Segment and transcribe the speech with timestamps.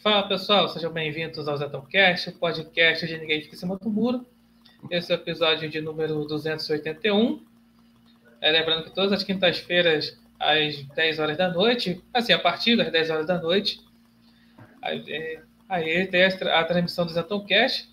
[0.00, 4.24] Fala pessoal, sejam bem-vindos ao Zetãocast, o podcast de Ninguém Fica em Cima do Muro.
[4.88, 7.44] Esse é o episódio de número 281.
[8.40, 12.92] É, lembrando que todas as quintas-feiras, às 10 horas da noite, assim, a partir das
[12.92, 13.80] 10 horas da noite,
[14.80, 17.88] aí, aí tem a, a transmissão do Zetãocast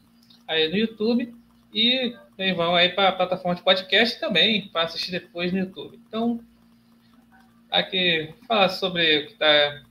[0.48, 1.34] aí no YouTube
[1.74, 6.00] e, e vão aí para a plataforma de podcast também, para assistir depois no YouTube.
[6.08, 6.40] Então,
[7.72, 9.82] aqui, falar sobre o que está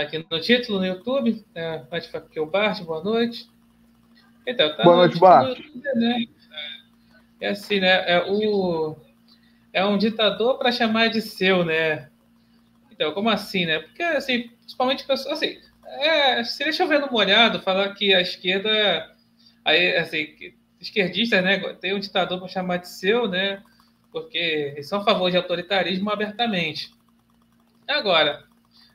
[0.00, 1.44] aqui no título no YouTube.
[1.54, 3.48] É, aqui o Bart, boa noite.
[4.46, 5.58] Então, tá boa noite, Bart.
[5.94, 6.24] Né?
[7.40, 8.10] É assim, né?
[8.10, 8.96] É, o,
[9.72, 12.10] é um ditador para chamar de seu, né?
[12.90, 13.80] Então, como assim, né?
[13.80, 19.14] Porque, assim, principalmente, assim, é, seria chovendo molhado falar que a esquerda,
[19.64, 20.36] aí, assim,
[20.80, 23.62] esquerdista, né, tem um ditador para chamar de seu, né?
[24.12, 24.38] Porque
[24.74, 26.92] eles são a favor de autoritarismo abertamente.
[27.86, 28.49] Agora,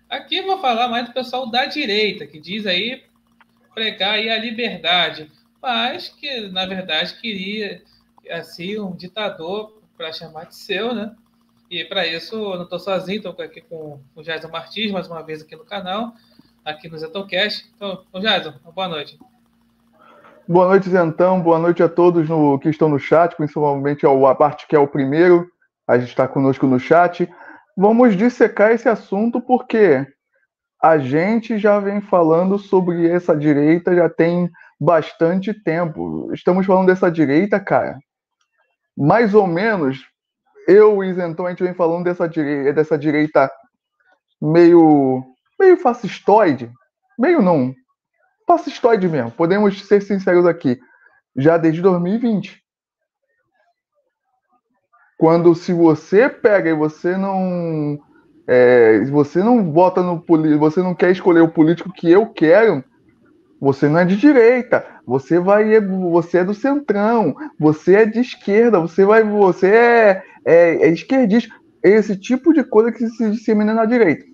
[0.09, 3.03] Aqui eu vou falar mais do pessoal da direita, que diz aí
[3.73, 7.81] pregar aí a liberdade, mas que, na verdade, queria
[8.30, 11.14] assim um ditador para chamar de seu, né?
[11.70, 15.23] E para isso, eu não estou sozinho, estou aqui com o Jason Martins, mais uma
[15.23, 16.14] vez aqui no canal,
[16.64, 17.67] aqui no Zetocast.
[17.76, 19.20] Então, Jason, boa noite.
[20.48, 21.42] Boa noite, Zentão.
[21.42, 24.88] Boa noite a todos no, que estão no chat, principalmente ao parte que é o
[24.88, 25.52] primeiro
[25.88, 27.30] a gente está conosco no chat.
[27.78, 30.08] Vamos dissecar esse assunto porque
[30.81, 36.32] a gente já vem falando sobre essa direita já tem bastante tempo.
[36.34, 38.00] Estamos falando dessa direita, cara.
[38.95, 40.06] Mais ou menos,
[40.67, 43.52] eu e Zentão, a gente vem falando dessa direita, dessa direita
[44.42, 45.23] meio,
[45.60, 46.72] meio fascistoide.
[47.20, 47.73] Meio não.
[48.48, 49.32] Fascistoide mesmo.
[49.32, 50.80] Podemos ser sinceros aqui.
[51.36, 52.64] Já desde 2020
[55.17, 57.99] quando se você pega e você não
[58.47, 60.23] é, você não vota no
[60.59, 62.83] você não quer escolher o político que eu quero,
[63.59, 68.80] você não é de direita, você vai você é do centrão, você é de esquerda,
[68.80, 73.86] você vai você é, é, é esquerdista, esse tipo de coisa que se dissemina na
[73.86, 74.25] direita.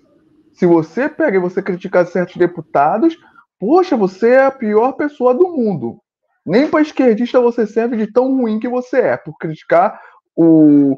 [0.52, 3.16] Se você pega e você criticar certos deputados,
[3.58, 5.98] poxa, você é a pior pessoa do mundo.
[6.44, 9.98] Nem para esquerdista você serve de tão ruim que você é, por criticar
[10.36, 10.96] o,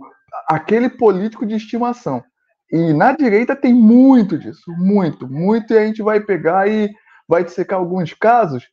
[0.48, 2.22] aquele político de estimação.
[2.70, 6.92] E na direita tem muito disso, muito, muito, e a gente vai pegar e
[7.28, 8.68] vai dissecar alguns casos,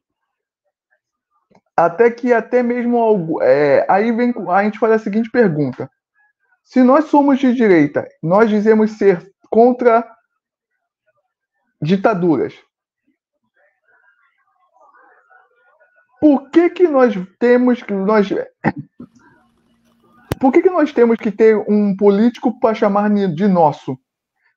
[1.75, 5.89] até que até mesmo é, aí vem a gente faz a seguinte pergunta:
[6.63, 10.07] se nós somos de direita, nós dizemos ser contra
[11.81, 12.53] ditaduras,
[16.19, 18.29] por que que nós temos que nós
[20.41, 23.95] por que, que nós temos que ter um político para chamar de nosso?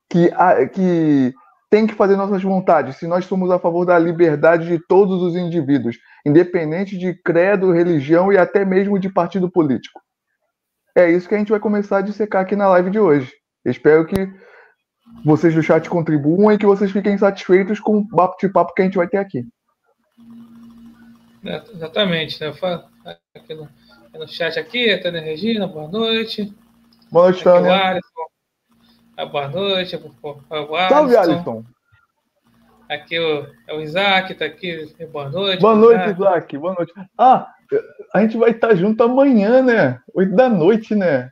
[0.08, 0.30] Que,
[0.72, 1.34] que
[1.70, 5.36] tem que fazer nossas vontades, se nós somos a favor da liberdade de todos os
[5.36, 10.00] indivíduos, independente de credo, religião e até mesmo de partido político.
[10.96, 13.30] É isso que a gente vai começar a dissecar aqui na live de hoje.
[13.62, 14.26] Espero que
[15.22, 18.96] vocês do chat contribuam e que vocês fiquem satisfeitos com o bate-papo que a gente
[18.96, 19.44] vai ter aqui.
[21.44, 22.54] É, exatamente, né?
[23.34, 23.68] Aquilo
[24.18, 26.52] no chat aqui, Tânia Regina, boa noite.
[27.10, 28.00] Boa noite, Tânia.
[29.16, 29.96] Ah, boa noite.
[29.96, 30.40] O
[30.88, 31.64] Salve, Alisson.
[32.88, 34.94] Aqui o, é o Isaac, está aqui.
[35.10, 35.60] Boa noite.
[35.60, 36.20] Boa noite, Isaac.
[36.20, 36.58] Isaac.
[36.58, 36.92] Boa noite.
[37.18, 37.52] Ah,
[38.12, 40.00] a gente vai estar junto amanhã, né?
[40.14, 41.30] Oito da noite, né?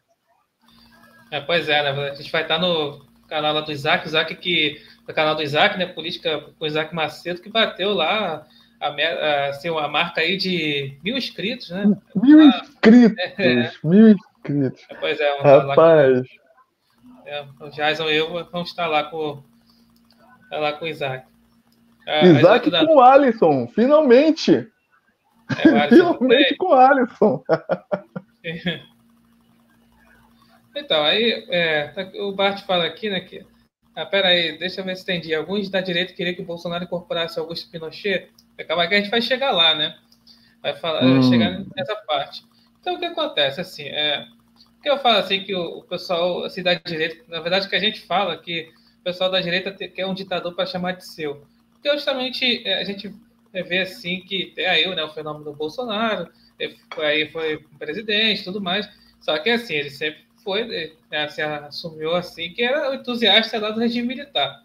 [1.30, 2.10] É, pois é, né?
[2.10, 4.80] A gente vai estar no canal lá do Isaac, Isaac que.
[5.06, 5.86] No canal do Isaac, né?
[5.86, 8.46] Política com o Isaac Macedo, que bateu lá
[8.82, 11.84] a, a, assim, a marca aí de mil inscritos, né?
[12.16, 13.16] Mil ah, inscritos!
[13.38, 14.84] É, mil inscritos.
[14.98, 16.26] Pois é, Rapaz.
[17.24, 19.42] É, o Jason e eu vamos estar lá com,
[20.50, 21.26] lá com o Isaac.
[22.06, 22.84] Ah, Isaac da...
[22.84, 24.68] com o Alisson, finalmente!
[25.64, 27.44] É, o Alisson finalmente com o Alisson!
[30.74, 33.46] então, aí é, tá, o Bart fala aqui, né, que
[33.94, 35.34] ah, peraí, deixa eu ver se entendi.
[35.34, 38.30] Alguns da direita queriam que o Bolsonaro incorporasse Augusto Pinochet.
[38.66, 39.96] Calma que a gente vai chegar lá, né?
[40.62, 41.22] Vai falar, hum.
[41.22, 42.44] chegar nessa parte.
[42.80, 43.60] Então, o que acontece?
[43.60, 44.26] Assim, é,
[44.82, 47.80] que eu falo assim que o, o, pessoal assim, da direita, na verdade, que a
[47.80, 48.70] gente fala que
[49.00, 51.46] o pessoal da direita quer um ditador para chamar de seu.
[51.72, 53.14] Porque justamente é, a gente
[53.52, 56.28] vê assim que tem aí né, o fenômeno do Bolsonaro,
[56.98, 58.88] aí foi presidente tudo mais.
[59.20, 60.64] Só que assim, ele sempre foi,
[61.10, 64.62] né, assim, assumiu assim que era entusiasta lá do regime militar.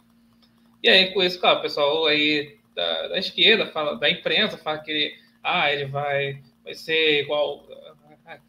[0.82, 4.78] E aí, com isso, claro, o pessoal aí da, da, esquerda, fala, da imprensa, fala
[4.78, 7.66] que ele, ah, ele vai, vai ser igual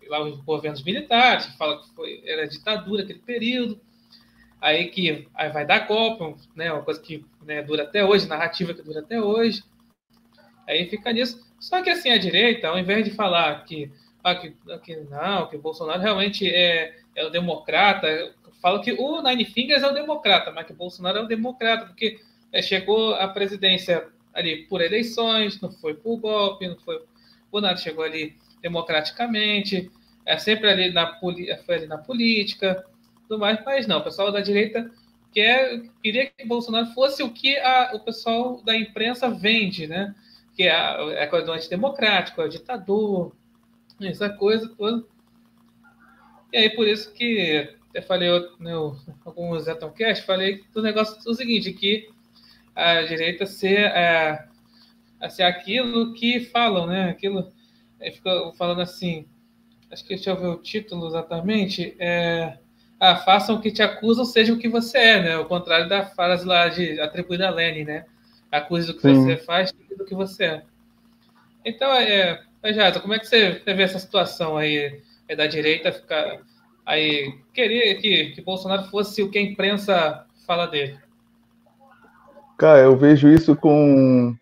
[0.07, 3.81] lá os governos militares, fala que foi, era ditadura aquele período.
[4.61, 8.75] aí que aí vai dar golpe, né, uma coisa que né, dura até hoje, narrativa
[8.75, 9.63] que dura até hoje.
[10.67, 11.47] Aí fica nisso.
[11.59, 13.91] Só que assim, a direita, ao invés de falar que,
[14.23, 14.55] ah, que,
[14.85, 19.83] que não, que o Bolsonaro realmente é, é o democrata, fala que o Nine Fingers
[19.83, 22.21] é o democrata, mas que o Bolsonaro é o democrata, porque
[22.53, 27.02] é, chegou à presidência ali por eleições, não foi por golpe, não foi
[27.55, 29.90] nada, chegou ali democraticamente,
[30.25, 31.19] é sempre ali na,
[31.67, 32.85] foi ali na política,
[33.26, 34.90] tudo mais, mas não, o pessoal da direita
[35.32, 40.14] quer, queria que Bolsonaro fosse o que a, o pessoal da imprensa vende, né?
[40.55, 43.32] Que é a, é a coisa do antidemocrático, é o ditador,
[44.00, 45.05] essa coisa toda.
[46.52, 48.29] E aí, por isso que eu falei
[48.61, 52.08] no alguns Etoncast, falei do negócio do seguinte, que
[52.79, 54.49] a direita ser, é,
[55.29, 57.11] ser aquilo que falam, né?
[57.11, 57.53] Aquilo,
[58.01, 59.27] fica falando assim,
[59.91, 62.57] acho que deixa eu ver o título exatamente, é,
[63.01, 65.39] ah, façam o que te acusam, seja o que você é, né?
[65.39, 68.05] O contrário da frase lá de atribuída a Lenin, né?
[68.51, 69.25] Acuse do que Sim.
[69.25, 70.63] você faz, do que você é.
[71.65, 75.93] Então, é, é Jata, como é que você, vê essa situação aí é da direita
[75.93, 76.41] ficar
[76.87, 80.99] aí queria que, que Bolsonaro fosse o que a imprensa fala dele?
[82.59, 84.35] Cara, eu vejo isso com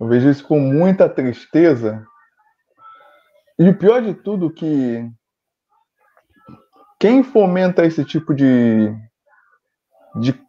[0.00, 2.06] eu vejo isso com muita tristeza.
[3.58, 5.04] E o pior de tudo que
[6.98, 8.94] quem fomenta esse tipo de,
[10.20, 10.40] de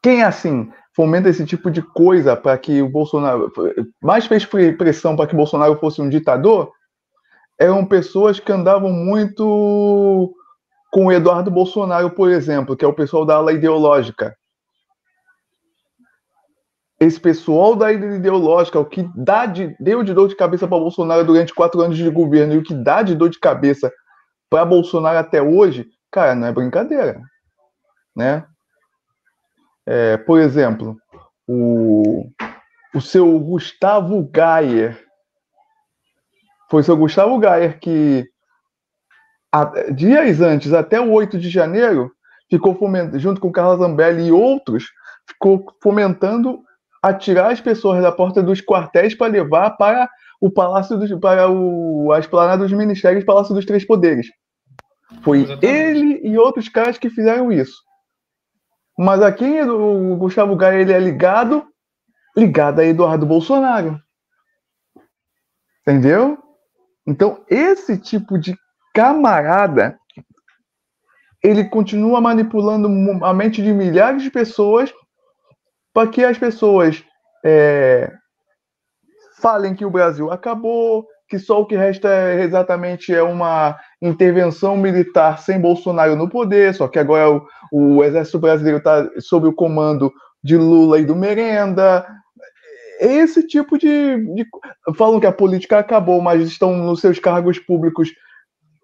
[0.00, 3.52] quem assim fomenta esse tipo de coisa para que o Bolsonaro
[4.00, 6.72] mais fez pressão para que Bolsonaro fosse um ditador
[7.58, 10.32] eram pessoas que andavam muito
[10.92, 14.37] com o Eduardo Bolsonaro, por exemplo, que é o pessoal da ala ideológica.
[17.00, 20.78] Esse pessoal da ala ideológica, o que dá de, deu de dor de cabeça para
[20.78, 23.92] Bolsonaro durante quatro anos de governo e o que dá de dor de cabeça
[24.50, 27.20] para Bolsonaro até hoje, cara, não é brincadeira,
[28.16, 28.44] né?
[29.86, 30.96] É, por exemplo,
[31.46, 32.28] o,
[32.94, 35.00] o seu Gustavo Gayer,
[36.68, 38.28] foi o seu Gustavo Gayer que
[39.94, 42.12] dias antes, até o 8 de janeiro,
[42.50, 44.84] ficou fomentando, junto com Carla Zambelli e outros,
[45.26, 46.62] ficou fomentando
[47.02, 50.08] atirar as pessoas da porta dos quartéis para levar para
[50.40, 54.28] o Palácio dos, para o, a esplanada dos ministérios Palácio dos Três Poderes.
[55.22, 55.66] Foi Exatamente.
[55.66, 57.76] ele e outros caras que fizeram isso.
[58.98, 61.66] Mas a quem o Gustavo Gaia ele é ligado?
[62.36, 64.00] Ligado a Eduardo Bolsonaro.
[65.82, 66.36] Entendeu?
[67.06, 68.56] Então, esse tipo de
[68.94, 69.98] camarada,
[71.42, 72.88] ele continua manipulando
[73.24, 74.92] a mente de milhares de pessoas
[75.98, 77.02] para que as pessoas
[77.44, 78.12] é,
[79.40, 84.76] falem que o Brasil acabou, que só o que resta é, exatamente é uma intervenção
[84.76, 87.42] militar sem Bolsonaro no poder, só que agora
[87.72, 92.06] o, o exército brasileiro está sob o comando de Lula e do Merenda.
[93.00, 94.46] Esse tipo de, de.
[94.96, 98.10] Falam que a política acabou, mas estão nos seus cargos públicos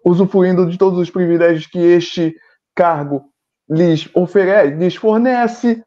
[0.05, 2.35] usufruindo de todos os privilégios que este
[2.75, 3.23] cargo
[3.69, 5.81] lhes oferece, lhes fornece.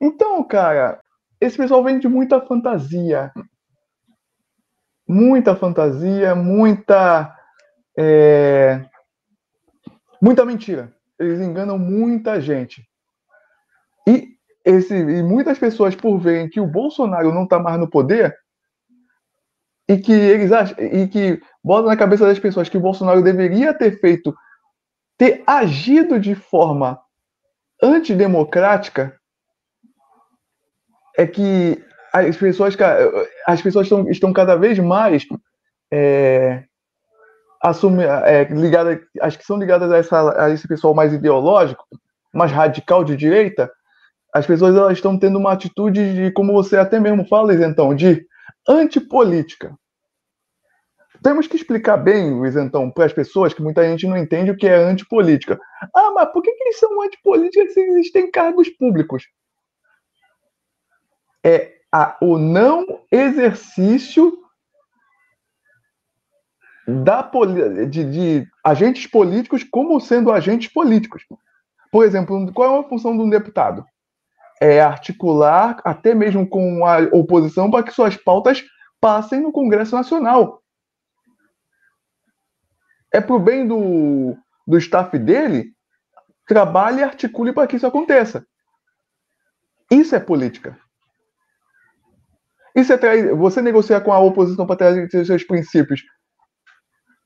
[0.00, 1.00] Então, cara,
[1.40, 3.32] esse pessoal vem de muita fantasia.
[5.06, 7.36] Muita fantasia, muita.
[7.98, 8.84] É,
[10.22, 10.94] muita mentira.
[11.18, 12.88] Eles enganam muita gente.
[14.08, 14.28] E,
[14.64, 18.34] esse, e muitas pessoas, por verem que o Bolsonaro não está mais no poder,
[19.88, 23.74] e que eles acham, e que bota na cabeça das pessoas que o Bolsonaro deveria
[23.74, 24.34] ter feito,
[25.18, 27.00] ter agido de forma
[27.82, 29.19] antidemocrática,
[31.20, 32.74] é que as pessoas,
[33.46, 35.26] as pessoas estão, estão cada vez mais
[35.92, 36.64] é,
[37.62, 38.48] assumir, é,
[39.20, 41.84] as que são ligadas a, essa, a esse pessoal mais ideológico,
[42.32, 43.70] mais radical de direita,
[44.32, 48.24] as pessoas elas estão tendo uma atitude de, como você até mesmo fala, então, de
[48.66, 49.76] antipolítica.
[51.22, 54.66] Temos que explicar bem, então, para as pessoas que muita gente não entende o que
[54.66, 55.60] é antipolítica.
[55.94, 59.24] Ah, mas por que, que eles são antipolíticos se existem cargos públicos?
[61.44, 64.38] É a, o não exercício
[66.86, 67.22] da,
[67.88, 71.24] de, de agentes políticos como sendo agentes políticos.
[71.90, 73.84] Por exemplo, qual é a função de um deputado?
[74.60, 78.62] É articular até mesmo com a oposição para que suas pautas
[79.00, 80.62] passem no Congresso Nacional.
[83.12, 85.74] É para o bem do, do staff dele,
[86.46, 88.46] trabalhe e articule para que isso aconteça.
[89.90, 90.78] Isso é política.
[92.74, 96.02] Isso é trair, você negociar com a oposição para trazer seus princípios.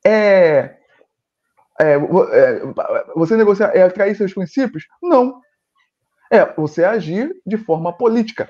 [0.05, 0.75] É,
[1.79, 2.61] é, é,
[3.15, 4.85] você negociar é atrair seus princípios?
[5.01, 5.41] Não.
[6.31, 8.49] é você agir de forma política.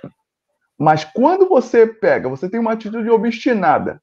[0.78, 4.02] Mas quando você pega, você tem uma atitude obstinada,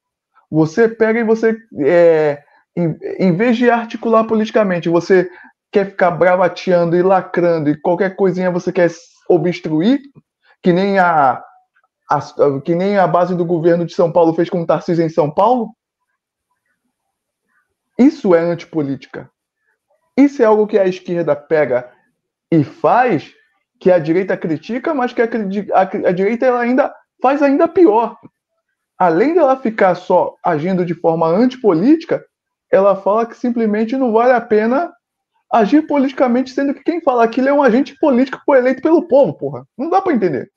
[0.49, 2.43] você pega e você, é,
[2.75, 5.29] em, em vez de articular politicamente, você
[5.71, 8.89] quer ficar bravateando e lacrando e qualquer coisinha você quer
[9.29, 10.01] obstruir,
[10.61, 11.43] que nem a,
[12.17, 15.09] a, que nem a base do governo de São Paulo fez com o Tarcísio em
[15.09, 15.69] São Paulo,
[17.97, 19.29] isso é antipolítica.
[20.17, 21.91] Isso é algo que a esquerda pega
[22.51, 23.33] e faz,
[23.79, 25.25] que a direita critica, mas que a,
[25.73, 28.17] a, a direita ela ainda faz ainda pior.
[28.97, 32.23] Além dela ficar só agindo de forma antipolítica,
[32.71, 34.93] ela fala que simplesmente não vale a pena
[35.51, 39.67] agir politicamente, sendo que quem fala aquilo é um agente político eleito pelo povo, porra.
[39.77, 40.51] Não dá para entender.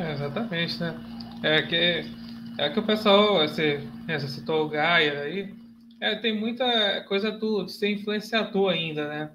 [0.00, 0.98] É, exatamente, né?
[1.42, 2.04] É que,
[2.56, 5.52] é que o pessoal, você, você citou o Gaia aí,
[6.00, 9.30] é, tem muita coisa do, de ser influenciador ainda, né?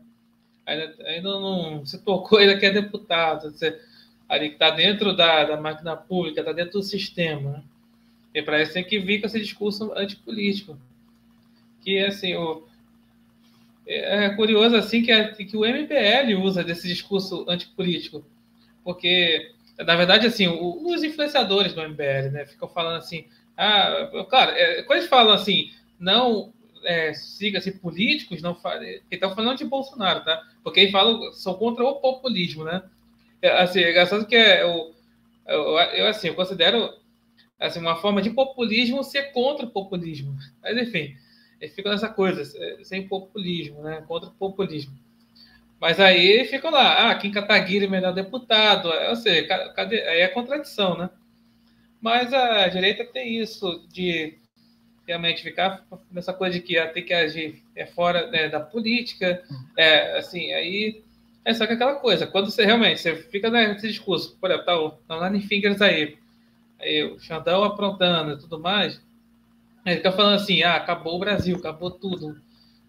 [0.65, 3.79] Ainda, ainda não se tocou ainda que é deputado, você,
[4.27, 7.63] ali que está dentro da, da máquina pública, está dentro do sistema, né?
[8.33, 10.77] E para isso tem que vir com esse discurso antipolítico
[11.81, 12.67] que assim o
[13.85, 18.25] é, é curioso assim que, que o MPL usa desse discurso antipolítico,
[18.83, 23.27] porque na verdade assim o, os influenciadores do MPL, né, ficam falando assim,
[23.57, 26.53] ah, claro, é, quando eles falam assim, não
[26.83, 30.43] é, siga-se políticos, não fale, estão falando de Bolsonaro, tá?
[30.63, 32.83] Porque eles falam são contra o populismo, né?
[33.41, 34.93] É, assim, é engraçado que é o
[35.47, 36.91] eu, eu assim eu considero
[37.59, 41.15] assim uma forma de populismo ser contra o populismo, mas enfim
[41.59, 44.03] eles ficam nessa coisa, é, sem populismo, né?
[44.07, 44.93] Contra o populismo.
[45.85, 48.89] Mas aí ficam lá, ah, Kim Kataguiri, melhor deputado.
[48.89, 50.01] Eu sei, cadê?
[50.01, 51.11] Aí é contradição, né?
[52.01, 54.35] Mas a direita tem isso de
[55.07, 59.43] realmente ficar nessa coisa de que tem que agir é fora né, da política,
[59.77, 61.03] é assim, aí
[61.45, 64.79] é só que aquela coisa, quando você realmente você fica nesse discurso, por exemplo, tá
[64.79, 66.17] o, tá em Fingers aí,
[66.79, 68.99] aí o Xandão aprontando e tudo mais,
[69.85, 72.41] ele fica falando assim, ah, acabou o Brasil, acabou tudo.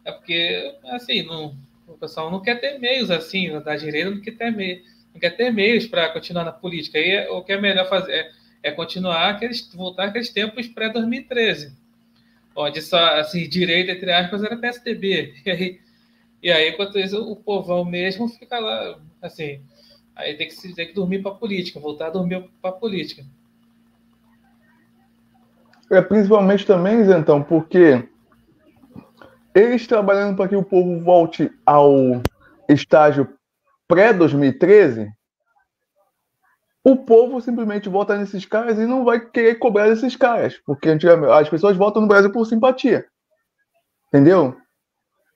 [0.03, 1.55] É porque, assim, não,
[1.87, 5.31] o pessoal não quer ter meios assim, da direita não quer ter meios, não quer
[5.31, 6.99] ter meios para continuar na política.
[6.99, 8.33] Aí o que é melhor fazer é,
[8.65, 11.73] é continuar aqueles, voltar aqueles tempos pré-2013,
[12.55, 15.35] onde só, assim, direita, entre aspas, era PSDB.
[15.47, 15.81] E aí,
[16.43, 19.61] e aí, enquanto isso, o povão mesmo fica lá, assim,
[20.15, 23.25] aí tem que, tem que dormir para política, voltar a dormir para política.
[25.91, 28.07] É principalmente também, então, porque
[29.57, 32.21] eles trabalhando para que o povo volte ao
[32.69, 33.27] estágio
[33.89, 35.09] pré-2013,
[36.85, 41.49] o povo simplesmente vota nesses caras e não vai querer cobrar desses caras, porque as
[41.49, 43.07] pessoas votam no Brasil por simpatia.
[44.09, 44.55] Entendeu?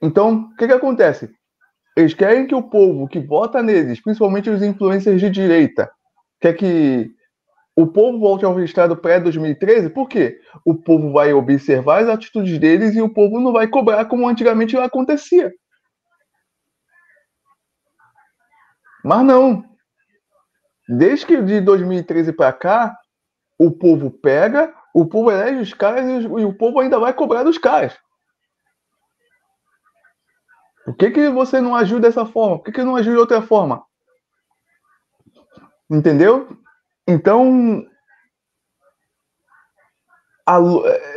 [0.03, 1.31] Então, o que, que acontece?
[1.97, 5.91] Eles querem que o povo que vota neles, principalmente os influencers de direita,
[6.41, 7.11] quer que
[7.77, 10.41] o povo volte ao estado pré-2013, por quê?
[10.65, 14.77] O povo vai observar as atitudes deles e o povo não vai cobrar como antigamente
[14.77, 15.53] acontecia.
[19.05, 19.65] Mas não.
[20.89, 22.97] Desde que de 2013 para cá,
[23.59, 27.59] o povo pega, o povo elege os caras e, o povo ainda vai cobrar dos
[27.59, 27.97] caras.
[30.85, 32.59] Por que, que você não agiu dessa forma?
[32.59, 33.85] Por que, que não agiu de outra forma?
[35.89, 36.60] Entendeu?
[37.11, 37.85] Então,
[40.47, 40.59] a,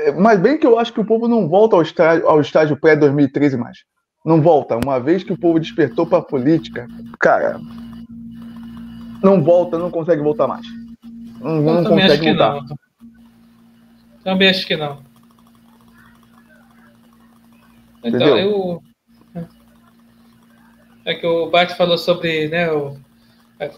[0.06, 2.78] é, mas bem que eu acho que o povo não volta ao estágio, ao estágio
[2.78, 3.80] pré-2013 mais.
[4.26, 4.78] Não volta.
[4.78, 6.88] Uma vez que o povo despertou para a política,
[7.20, 7.60] cara,
[9.22, 10.66] não volta, não consegue voltar mais.
[11.40, 12.54] Não, não consegue voltar.
[12.56, 12.78] Não.
[14.24, 15.04] Também acho que não.
[18.04, 18.38] Então, Entendeu?
[18.38, 18.84] eu.
[21.06, 22.98] É que o Bart falou sobre né, o,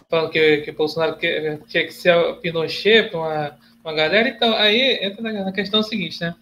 [0.08, 4.28] falando que, que Bolsonaro tinha que ser Pinochet para uma, uma galera.
[4.28, 6.34] Então, aí entra na questão seguinte, né?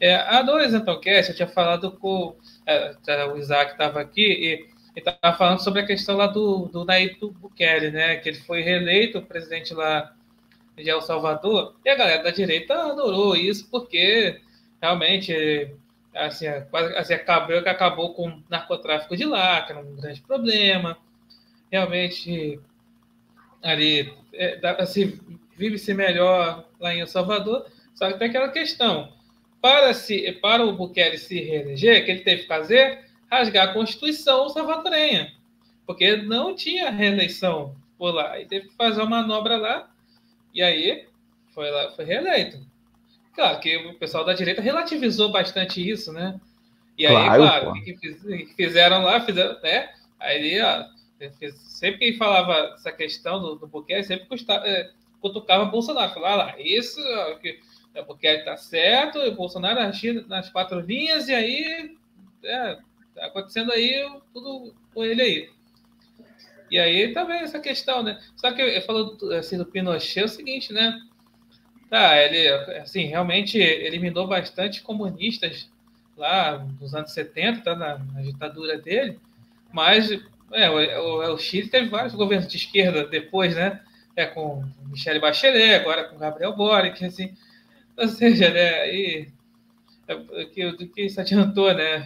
[0.00, 2.34] É, há dois então, cast, eu tinha falado com
[2.66, 2.96] é,
[3.26, 7.90] o Isaac estava aqui e estava falando sobre a questão lá do, do Nayib Bukele,
[7.90, 8.16] né?
[8.16, 10.12] Que ele foi reeleito presidente lá
[10.76, 14.40] de El Salvador e a galera da direita adorou isso porque
[14.80, 15.70] realmente
[16.14, 20.96] assim, quase, assim acabou, acabou com o narcotráfico de lá, que era um grande problema.
[21.70, 22.60] Realmente
[23.62, 25.18] ali é, assim,
[25.56, 29.12] vive-se melhor lá em El Salvador, só que tem aquela questão.
[29.60, 33.04] Para, se, para o Bukele se reeleger, o que ele teve que fazer?
[33.30, 35.32] Rasgar a Constituição salvadorenha,
[35.86, 38.40] porque não tinha reeleição por lá.
[38.40, 39.88] E teve que fazer uma manobra lá,
[40.52, 41.06] e aí
[41.54, 42.58] foi, lá, foi reeleito.
[43.34, 46.38] Claro que o pessoal da direita relativizou bastante isso, né?
[46.98, 49.90] E aí, claro, claro o que, fizeram lá, fizeram, né?
[50.20, 50.84] Aí, ó,
[51.54, 56.12] sempre que falava essa questão do, do Bukele, sempre custava, é, cutucava Bolsonaro.
[56.12, 57.00] Falava, ah lá, isso,
[57.40, 57.60] que,
[57.96, 61.96] o Bukele tá certo, o Bolsonaro agindo nas quatro linhas, e aí,
[62.44, 62.78] é,
[63.14, 65.50] tá acontecendo aí tudo com ele aí.
[66.70, 68.18] E aí também essa questão, né?
[68.34, 70.98] Só que eu falo assim, do Pinochet é o seguinte, né?
[71.90, 72.48] Tá, ele
[72.78, 75.70] assim, realmente eliminou bastante comunistas
[76.16, 79.20] lá nos anos 70, tá na, na ditadura dele,
[79.70, 80.08] mas
[80.52, 83.80] é, o, o, Chile teve vários governos de esquerda depois, né?
[84.14, 87.34] É, com Michele Bachelet, agora com Gabriel Boric, assim.
[87.96, 88.80] Ou seja, né?
[88.80, 89.28] Aí,
[90.06, 92.04] é, do, que, do que isso adiantou, né?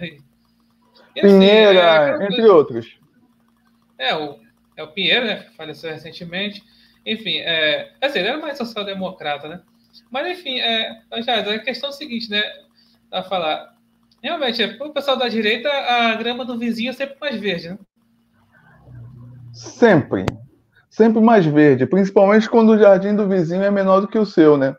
[1.15, 2.99] E, assim, Pinheira, é, entre outros.
[3.99, 4.39] É, o,
[4.77, 5.47] é o Pinheiro, né?
[5.57, 6.63] Faleceu recentemente.
[7.05, 9.63] Enfim, é, assim, ele era mais social-democrata, né?
[10.11, 12.43] Mas, enfim, é, já, a questão é a seguinte, né?
[13.09, 13.75] Para falar,
[14.23, 17.79] realmente, o pessoal da direita, a grama do vizinho é sempre mais verde, né?
[19.57, 20.27] Sempre.
[20.91, 24.57] Sempre mais verde, principalmente quando o jardim do vizinho é menor do que o seu,
[24.57, 24.77] né?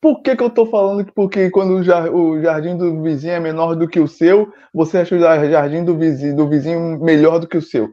[0.00, 3.74] Por que, que eu estou falando que porque quando o jardim do vizinho é menor
[3.74, 7.56] do que o seu, você acha o jardim do vizinho, do vizinho melhor do que
[7.56, 7.90] o seu?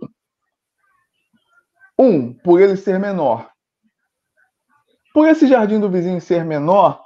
[1.98, 3.50] Um, por ele ser menor.
[5.14, 7.04] Por esse jardim do vizinho ser menor,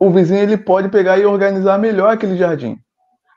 [0.00, 2.76] o vizinho ele pode pegar e organizar melhor aquele jardim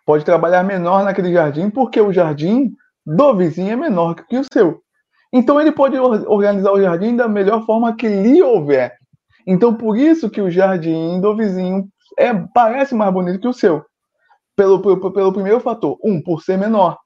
[0.06, 2.72] pode trabalhar menor naquele jardim, porque o jardim
[3.06, 4.82] do vizinho é menor que o seu.
[5.32, 8.96] Então ele pode organizar o jardim da melhor forma que lhe houver.
[9.48, 13.84] Então por isso que o jardim do vizinho é, parece mais bonito que o seu.
[14.56, 16.98] Pelo, pelo, pelo primeiro fator, um, por ser menor.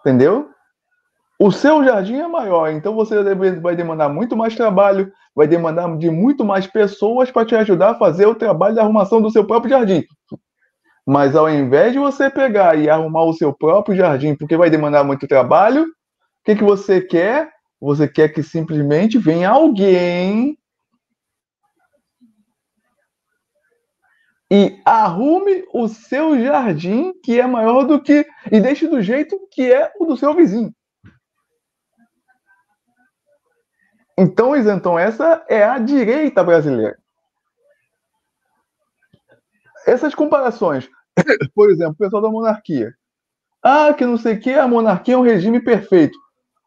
[0.00, 0.50] Entendeu?
[1.38, 3.16] O seu jardim é maior, então você
[3.60, 7.94] vai demandar muito mais trabalho, vai demandar de muito mais pessoas para te ajudar a
[7.98, 10.04] fazer o trabalho da arrumação do seu próprio jardim.
[11.06, 15.04] Mas ao invés de você pegar e arrumar o seu próprio jardim, porque vai demandar
[15.04, 15.86] muito trabalho, o
[16.44, 17.52] que, que você quer?
[17.80, 20.58] Você quer que simplesmente venha alguém
[24.50, 28.26] e arrume o seu jardim, que é maior do que.
[28.50, 30.72] e deixe do jeito que é o do seu vizinho.
[34.16, 36.96] Então, Isentão, essa é a direita brasileira
[39.86, 40.88] essas comparações,
[41.54, 42.94] por exemplo, o pessoal da monarquia.
[43.62, 46.18] Ah, que não sei o que, a monarquia é um regime perfeito.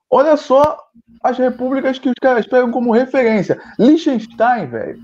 [0.09, 0.79] Olha só
[1.21, 3.61] as repúblicas que os caras pegam como referência.
[3.77, 4.99] Liechtenstein, velho.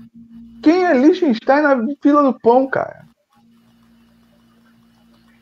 [0.62, 3.04] Quem é Liechtenstein na fila do pão, cara?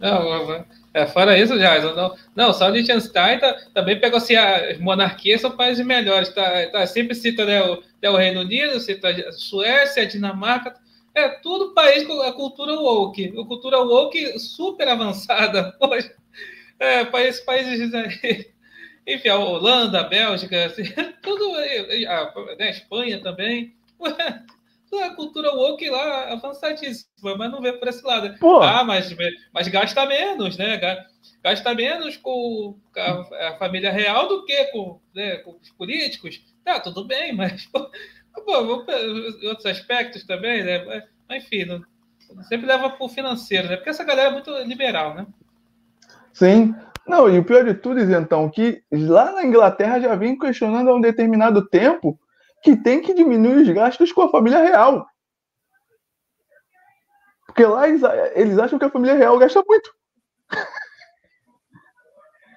[0.00, 1.80] Não, é, fora isso, já.
[1.94, 6.28] Não, não só Liechtenstein tá, também pegou assim, as monarquias são países melhores.
[6.30, 10.74] Tá, tá, sempre cita né, o, né, o Reino Unido, cita a Suécia, a Dinamarca,
[11.14, 13.34] é tudo país com a cultura woke.
[13.38, 16.10] A cultura woke super avançada hoje.
[16.78, 17.90] É, país, países.
[19.06, 20.84] Enfim, a Holanda, a Bélgica, assim,
[21.22, 21.54] tudo.
[21.54, 23.74] A, né, a Espanha também.
[24.00, 24.42] Ué,
[25.04, 28.38] a cultura woke lá avançadíssima, mas não vê por esse lado.
[28.38, 28.60] Pô.
[28.60, 29.14] Ah, mas,
[29.52, 30.78] mas gasta menos, né?
[31.42, 36.42] Gasta menos com a, a família real do que com, né, com os políticos.
[36.64, 37.68] Tá, tudo bem, mas
[38.34, 38.84] Bom,
[39.48, 40.84] outros aspectos também, né?
[41.28, 41.82] Mas, enfim, não,
[42.44, 43.76] sempre leva para o financeiro, né?
[43.76, 45.26] Porque essa galera é muito liberal, né?
[46.32, 46.74] Sim.
[47.06, 50.94] Não, e o pior de tudo, então, que lá na Inglaterra já vem questionando há
[50.94, 52.18] um determinado tempo
[52.62, 55.06] que tem que diminuir os gastos com a família real.
[57.46, 59.92] Porque lá eles acham que a família real gasta muito.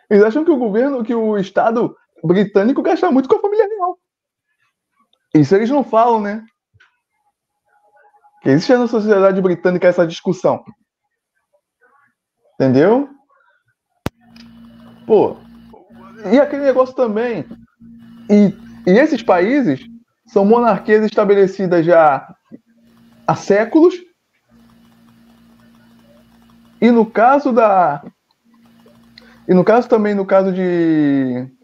[0.10, 4.00] Eles acham que o governo, que o Estado britânico gasta muito com a família real.
[5.36, 6.46] Isso eles não falam, né?
[8.46, 10.64] Existe na sociedade britânica essa discussão.
[12.54, 13.10] Entendeu?
[15.06, 15.36] Pô,
[16.32, 17.46] e aquele negócio também.
[18.30, 18.56] E,
[18.90, 19.82] e esses países
[20.26, 22.34] são monarquias estabelecidas já
[23.28, 23.94] há séculos.
[26.80, 28.02] E no caso da.
[29.50, 31.55] E no caso também, no caso de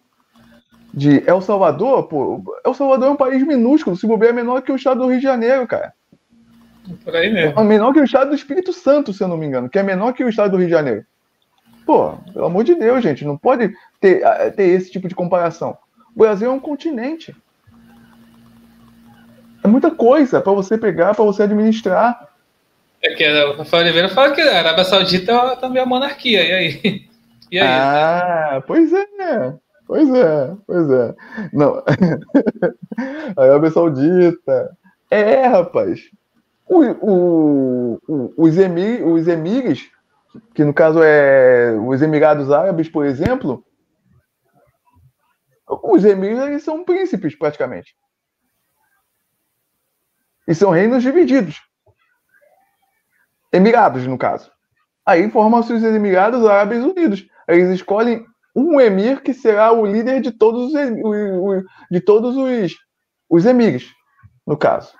[0.93, 4.71] de El Salvador, pô, El Salvador é um país minúsculo, se bobear é menor que
[4.71, 5.93] o estado do Rio de Janeiro, cara.
[7.03, 7.59] Por aí mesmo.
[7.59, 9.83] É menor que o estado do Espírito Santo, se eu não me engano, que é
[9.83, 11.05] menor que o estado do Rio de Janeiro.
[11.85, 14.21] Pô, pelo amor de Deus, gente, não pode ter,
[14.55, 15.77] ter esse tipo de comparação.
[16.15, 17.35] O Brasil é um continente.
[19.63, 22.29] É muita coisa para você pegar, para você administrar.
[23.01, 27.11] É que o Rafael Oliveira fala que a Arábia Saudita também é monarquia, e aí?
[27.51, 27.67] E aí?
[27.67, 29.53] Ah, pois é.
[29.91, 31.15] Pois é, pois é.
[31.51, 31.83] Não.
[33.35, 34.77] A Arábia Saudita.
[35.09, 36.09] É, rapaz.
[36.65, 39.91] o, o, o, os, emir, os emires,
[40.55, 43.65] que no caso é os Emirados Árabes, por exemplo,
[45.67, 47.93] os emires eles são príncipes praticamente.
[50.47, 51.59] E são reinos divididos.
[53.51, 54.49] Emirados, no caso.
[55.05, 57.27] Aí formam-se os Emirados Árabes Unidos.
[57.45, 62.75] Eles escolhem um emir que será o líder de todos os, de todos os,
[63.29, 63.91] os emires,
[64.45, 64.93] no caso.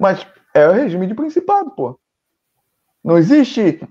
[0.00, 1.98] Mas é o regime de principado, pô.
[3.02, 3.86] Não existe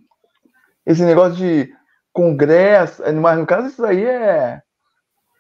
[0.85, 1.73] esse negócio de
[2.11, 4.61] congresso, mas no caso isso aí é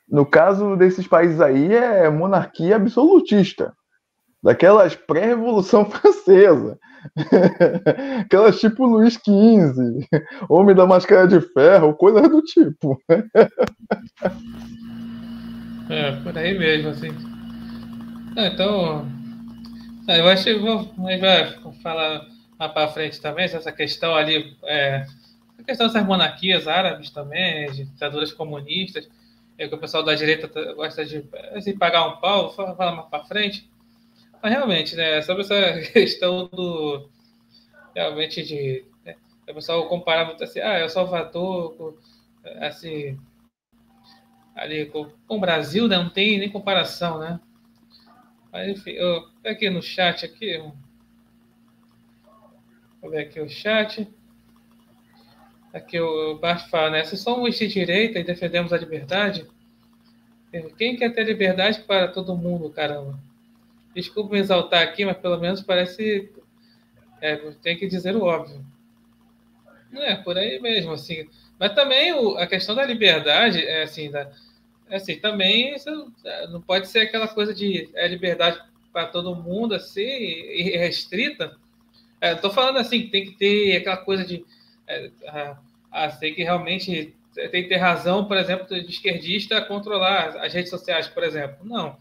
[0.07, 3.75] no caso desses países aí é monarquia absolutista.
[4.43, 6.77] Daquelas pré-revolução francesa.
[8.21, 10.07] Aquelas tipo Luís XV,
[10.49, 13.01] Homem da Máscara de Ferro, coisa do tipo.
[15.89, 17.09] é, por aí mesmo, assim.
[18.37, 19.07] Ah, então,
[20.07, 22.25] ah, eu acho que vou, a gente vai falar
[22.59, 25.05] lá para frente também, essa questão ali, é,
[25.59, 29.09] a questão dessas monarquias árabes também, ditaduras comunistas,
[29.57, 31.23] é que o pessoal da direita gosta de,
[31.63, 33.69] de pagar um pau, falar mais para frente.
[34.43, 37.09] Mas realmente, né, sobre essa questão do.
[37.95, 38.83] Realmente de.
[39.05, 39.15] Né,
[39.49, 41.97] o pessoal comparava muito assim, ah, é o Salvador,
[42.59, 43.17] assim.
[44.53, 47.39] Ali com, com o Brasil, né, não tem nem comparação, né?
[48.51, 50.61] Mas enfim, eu, aqui no chat aqui.
[53.01, 54.05] Vou ver aqui o chat.
[55.71, 57.05] Aqui o Bart fala, né?
[57.05, 59.47] Se somos de direita e defendemos a liberdade,
[60.77, 63.17] quem quer ter liberdade para todo mundo, caramba?
[63.95, 66.31] Desculpa me exaltar aqui, mas pelo menos parece.
[67.21, 68.65] É, tem que dizer o óbvio.
[69.93, 71.27] É, por aí mesmo, assim.
[71.59, 74.29] Mas também o, a questão da liberdade, é assim, da,
[74.89, 75.75] é assim também
[76.25, 79.95] é, não pode ser aquela coisa de é, liberdade para todo mundo, assim,
[80.77, 81.55] restrita.
[82.21, 84.45] É, Estou falando assim, que tem que ter aquela coisa de.
[84.87, 85.57] É, a,
[85.91, 87.13] a, tem que realmente.
[87.33, 91.57] Tem que ter razão, por exemplo, de esquerdista controlar as redes sociais, por exemplo.
[91.63, 91.97] Não.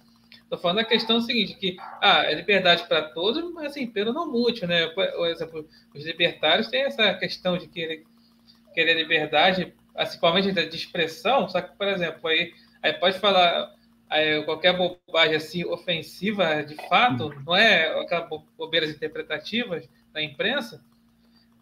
[0.52, 4.30] Estou falando a questão seguinte, que ah, é liberdade para todos, mas assim, pelo não
[4.30, 4.86] mútil, né?
[4.88, 8.04] Por exemplo, os libertários têm essa questão de querer,
[8.74, 13.74] querer liberdade, principalmente de expressão, só que, por exemplo, aí, aí pode falar
[14.10, 20.84] aí, qualquer bobagem assim ofensiva de fato, não é aquelas bobeiras interpretativas da imprensa,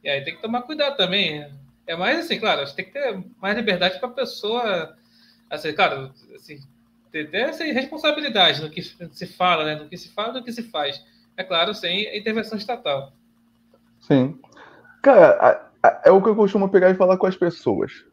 [0.03, 1.49] e aí tem que tomar cuidado também.
[1.87, 4.97] É mais assim, claro, a gente tem que ter mais liberdade para a pessoa,
[5.49, 6.59] assim, claro, assim,
[7.11, 9.75] ter essa responsabilidade no que se fala, né?
[9.77, 11.03] no que se fala, no que se faz.
[11.37, 13.13] É claro, sem intervenção estatal.
[14.01, 14.39] Sim.
[15.03, 15.71] Cara,
[16.05, 18.05] é o que eu costumo pegar e falar com as pessoas.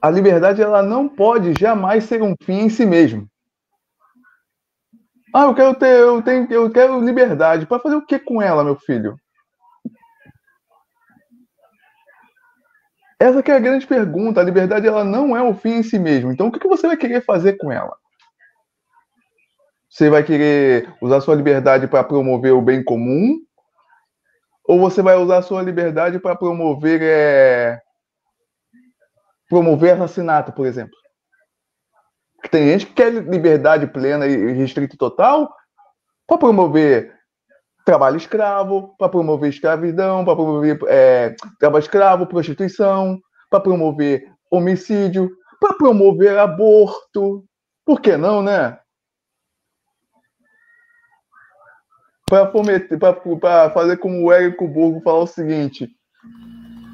[0.00, 3.28] A liberdade ela não pode jamais ser um fim em si mesmo.
[5.34, 7.66] Ah, eu quero ter, eu tenho, eu quero liberdade.
[7.66, 9.16] Para fazer o que com ela, meu filho?
[13.22, 14.40] Essa é a grande pergunta.
[14.40, 16.32] A liberdade ela não é o fim em si mesmo.
[16.32, 17.96] Então, o que você vai querer fazer com ela?
[19.88, 23.38] Você vai querer usar sua liberdade para promover o bem comum?
[24.64, 27.80] Ou você vai usar sua liberdade para promover é...
[29.48, 30.98] promover assassinato, por exemplo?
[32.50, 35.54] Tem gente que quer liberdade plena e restrita total
[36.26, 37.16] para promover
[37.84, 45.74] trabalho escravo, para promover escravidão, para promover é, trabalho escravo, prostituição, para promover homicídio, para
[45.74, 47.44] promover aborto.
[47.84, 48.78] Por que não, né?
[52.28, 55.90] Para fazer como o Érico Burgo falar o seguinte: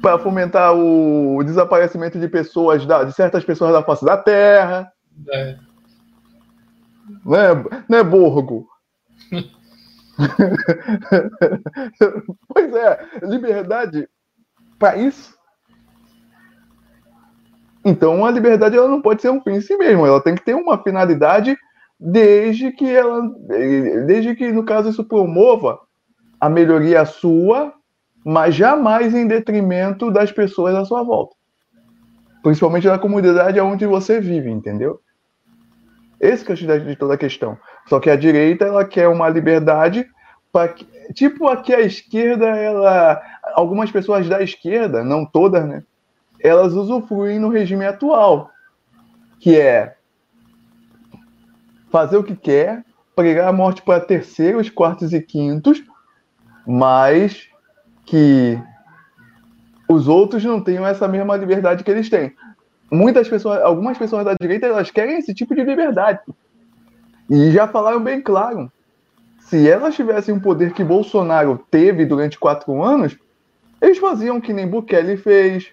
[0.01, 4.91] para fomentar o desaparecimento de pessoas, da, de certas pessoas da face da Terra.
[5.31, 5.57] É.
[7.25, 8.67] Né, né, Borgo?
[12.47, 14.07] pois é, liberdade
[14.77, 15.37] para isso.
[17.83, 20.43] Então a liberdade ela não pode ser um fim em si mesmo, ela tem que
[20.43, 21.57] ter uma finalidade
[21.99, 23.21] desde que ela,
[24.05, 25.79] desde que no caso isso promova
[26.39, 27.73] a melhoria sua,
[28.25, 31.35] mas jamais em detrimento das pessoas à sua volta,
[32.43, 34.99] principalmente da comunidade onde você vive, entendeu?
[36.19, 37.57] Esse que é o de toda a questão.
[37.87, 40.05] Só que a direita ela quer uma liberdade
[40.51, 40.73] para
[41.13, 43.21] tipo aqui a esquerda ela
[43.53, 45.83] algumas pessoas da esquerda, não todas, né?
[46.41, 48.49] Elas usufruem no regime atual,
[49.39, 49.95] que é
[51.91, 52.83] fazer o que quer,
[53.15, 55.83] pregar a morte para terceiros, quartos e quintos,
[56.65, 57.47] mas
[58.05, 58.61] que
[59.87, 62.33] os outros não tenham essa mesma liberdade que eles têm
[62.91, 66.19] muitas pessoas, algumas pessoas da direita, elas querem esse tipo de liberdade.
[67.29, 68.71] E já falaram bem claro
[69.49, 73.17] se elas tivessem o poder que Bolsonaro teve durante quatro anos,
[73.81, 75.71] eles faziam que nem Bukele fez,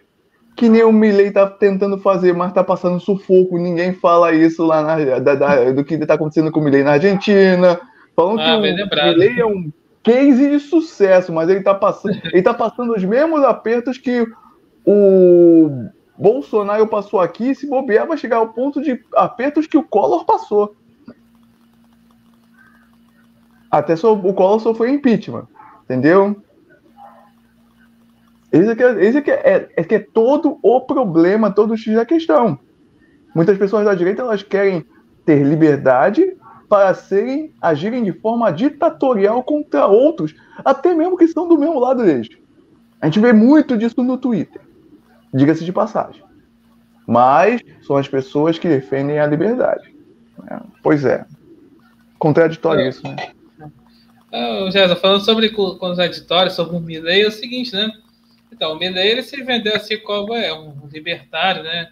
[0.57, 4.83] que nem o Milley tá tentando fazer, mas tá passando sufoco, ninguém fala isso lá
[4.83, 7.79] na, da, da, do que tá acontecendo com o Milley na Argentina.
[8.15, 8.61] Falando ah, que o
[9.09, 9.71] Milley é um
[10.03, 14.27] case de sucesso, mas ele tá passando, ele tá passando os mesmos apertos que
[14.87, 20.25] o Bolsonaro passou aqui, se bobear, vai chegar ao ponto de apertos que o Collor
[20.25, 20.75] passou.
[23.71, 25.47] Até o Collor foi impeachment,
[25.85, 26.37] entendeu?
[28.51, 31.95] Esse aqui, é, esse aqui é, é, que é todo o problema, todo o X
[31.95, 32.59] da questão.
[33.35, 34.85] Muitas pessoas da direita elas querem
[35.27, 36.37] ter liberdade
[36.69, 42.03] para serem agirem de forma ditatorial contra outros, até mesmo que estão do mesmo lado
[42.03, 42.29] deles.
[43.01, 44.61] A gente vê muito disso no Twitter,
[45.33, 46.23] diga-se de passagem.
[47.07, 49.95] Mas são as pessoas que defendem a liberdade.
[50.43, 50.61] Né?
[50.83, 51.25] Pois é.
[52.19, 52.89] Contraditório é.
[52.89, 53.33] isso, né?
[54.33, 57.91] Ah, Jéssica, falando sobre contraditório, sobre o Milley, é o seguinte, né?
[58.53, 61.91] Então, o Milley ele se vendeu assim como é um libertário, né?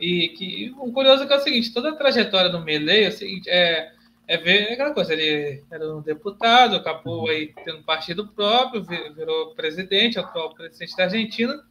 [0.00, 3.12] E que o curioso é, é o seguinte, toda a trajetória do Milley é, o
[3.12, 3.92] seguinte, é,
[4.26, 10.18] é ver aquela coisa, ele era um deputado, acabou aí tendo partido próprio, virou presidente,
[10.18, 11.62] atual presidente da Argentina,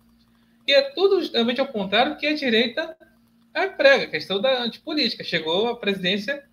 [0.67, 2.95] e é tudo justamente ao contrário que a direita
[3.77, 5.23] prega, a questão da antipolítica.
[5.23, 6.43] Chegou à presidência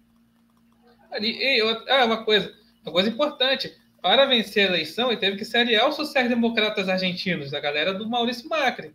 [1.11, 1.37] ali.
[1.39, 5.57] E, ah, uma coisa, uma coisa importante, para vencer a eleição, ele teve que se
[5.57, 8.95] aliar aos social-democratas argentinos, a galera do Maurício Macri.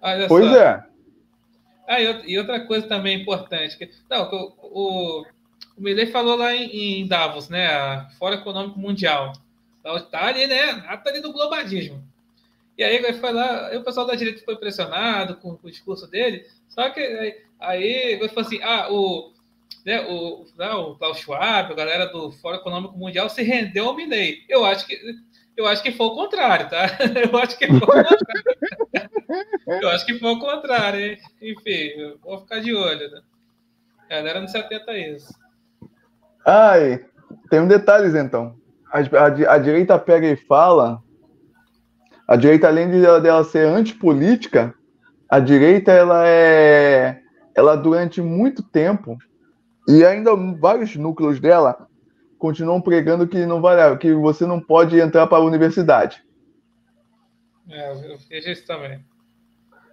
[0.00, 0.56] Olha pois só.
[0.56, 0.86] é.
[1.86, 3.76] Ah, e outra coisa também importante.
[3.76, 5.26] Que, não, o, o,
[5.76, 8.08] o Milley falou lá em, em Davos, né?
[8.18, 9.32] Fórum Econômico Mundial.
[10.10, 10.80] Tá ali, né?
[10.80, 12.02] Tá ali do globalismo.
[12.76, 16.08] E aí foi lá, aí o pessoal da direita foi impressionado com, com o discurso
[16.08, 16.44] dele.
[16.68, 19.32] Só que aí, aí falou assim: ah, o,
[19.84, 23.96] né, o, né, o Klaus Schwab, a galera do Fórum Econômico Mundial se rendeu ao
[23.96, 24.44] Milley.
[24.48, 24.98] Eu acho que
[25.56, 26.86] eu acho que foi o contrário, tá?
[27.32, 28.26] Eu acho que foi o contrário.
[29.82, 31.18] eu acho que foi o contrário, hein?
[31.40, 33.20] Enfim, vou ficar de olho, né?
[34.04, 35.32] A galera não se atenta a isso.
[36.44, 37.04] Ai,
[37.48, 38.56] tem um detalhes então.
[38.92, 41.02] A, a, a direita pega e fala.
[42.26, 44.74] A direita, além de ela, dela ser antipolítica,
[45.28, 47.20] a direita ela é.
[47.54, 49.16] Ela durante muito tempo
[49.86, 51.86] e ainda vários núcleos dela
[52.38, 56.22] continuam pregando que não vale, que você não pode entrar para a universidade.
[57.70, 59.04] É, eu fiz isso também.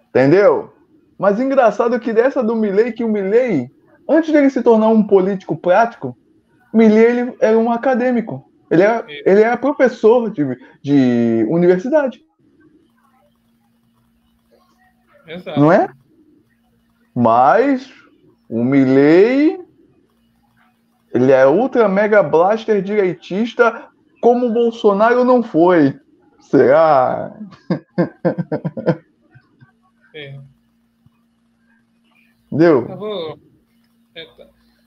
[0.08, 0.72] Entendeu?
[1.18, 3.70] Mas engraçado que dessa do Milley, que o Milley,
[4.08, 6.16] antes dele se tornar um político prático,
[6.74, 8.50] Milley ele era um acadêmico.
[8.72, 10.42] Ele é, ele é professor de,
[10.80, 12.24] de universidade.
[15.26, 15.60] Exato.
[15.60, 15.92] Não é?
[17.14, 17.92] Mas
[18.48, 19.62] o Milley
[21.12, 23.90] ele é ultra mega blaster direitista,
[24.22, 26.00] como o Bolsonaro não foi.
[26.40, 27.38] Será?
[30.14, 30.40] É.
[32.50, 32.88] Deu?
[32.88, 33.51] Eu vou...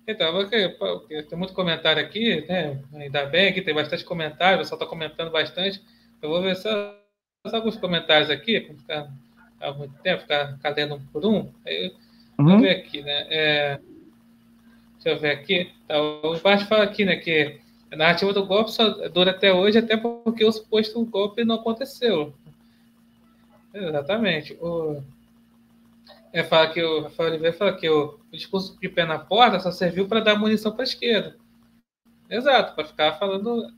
[0.08, 2.80] Então, tem muito comentário aqui, né?
[2.94, 5.82] Ainda bem que tem bastante comentário, o pessoal está comentando bastante.
[6.22, 7.00] Eu vou ver só,
[7.48, 9.14] só alguns comentários aqui, para ficar
[9.60, 11.52] há muito tempo, ficar, ficar lendo um por um.
[11.66, 11.88] Aí,
[12.38, 12.46] uhum.
[12.46, 13.28] Vamos ver aqui, né?
[13.30, 13.80] É...
[14.94, 15.72] Deixa eu ver aqui.
[15.88, 17.60] Tá, o Bart fala aqui, né, que
[17.92, 22.34] a narrativa do golpe só dura até hoje, até porque o suposto golpe não aconteceu.
[23.74, 24.54] Exatamente.
[24.62, 25.02] O,
[26.36, 29.58] é, fala que o Rafael Oliveira fala que o, o discurso de pé na porta
[29.58, 31.38] só serviu para dar munição para a esquerda.
[32.30, 33.72] Exato, para ficar falando,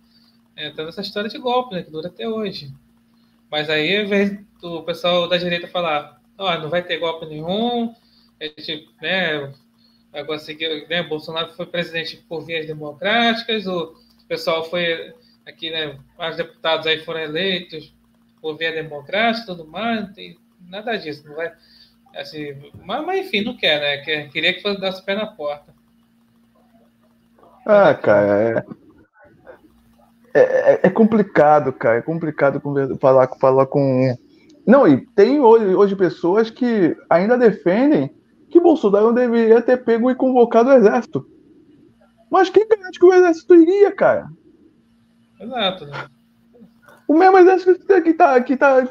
[0.55, 2.73] é, essa história de golpe, né, que dura até hoje.
[3.51, 7.93] Mas aí, ao invés do pessoal da direita falar, oh, não vai ter golpe nenhum,
[8.41, 9.53] a gente, né,
[10.11, 10.41] Agora,
[10.89, 13.95] né, Bolsonaro foi presidente por vias democráticas, o
[14.27, 15.13] pessoal foi
[15.45, 17.93] aqui, né, vários deputados aí foram eleitos
[18.41, 21.53] por via democrática tudo mais, não tem nada disso, não vai.
[22.15, 23.97] Assim, mas, mas enfim, não quer, né?
[24.03, 25.73] Quer, queria que fosse dar pé na porta.
[27.65, 28.65] Ah, cara,
[30.33, 31.97] é, é, é complicado, cara.
[31.97, 32.61] É complicado
[32.99, 34.15] falar, falar com.
[34.65, 38.13] Não, e tem hoje, hoje pessoas que ainda defendem
[38.49, 41.27] que Bolsonaro deveria ter pego e convocado o exército.
[42.29, 44.29] Mas quem garante que o exército iria, cara?
[45.39, 45.85] Exato.
[45.85, 46.07] Né?
[47.07, 48.85] O mesmo exército que tá, que tá,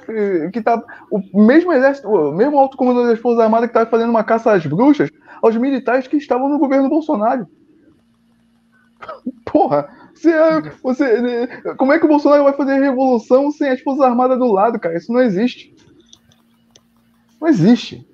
[0.50, 4.08] que tá, o mesmo exército, o mesmo alto comandante das Forças Armadas que tá fazendo
[4.08, 5.10] uma caça às bruxas,
[5.42, 7.46] aos militares que estavam no governo Bolsonaro.
[9.44, 10.32] Porra, você,
[10.82, 14.80] você, como é que o Bolsonaro vai fazer revolução sem as Forças Armadas do lado,
[14.80, 14.96] cara?
[14.96, 15.74] Isso não existe.
[17.38, 18.06] Não existe.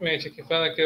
[0.00, 0.82] Gente, aqui fala que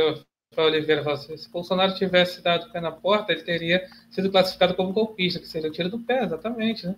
[0.56, 4.30] o Oliveira falou assim, se Bolsonaro tivesse dado o pé na porta, ele teria sido
[4.32, 6.96] classificado como golpista, que seria o tiro do pé, exatamente, né?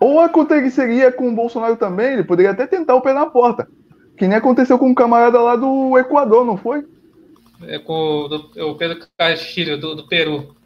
[0.00, 3.68] Ou aconteceria com o Bolsonaro também, ele poderia até tentar o pé na porta.
[4.16, 6.84] Que nem aconteceu com um camarada lá do Equador, não foi?
[7.68, 10.56] É com do, o Pedro Castilho, do, do Peru.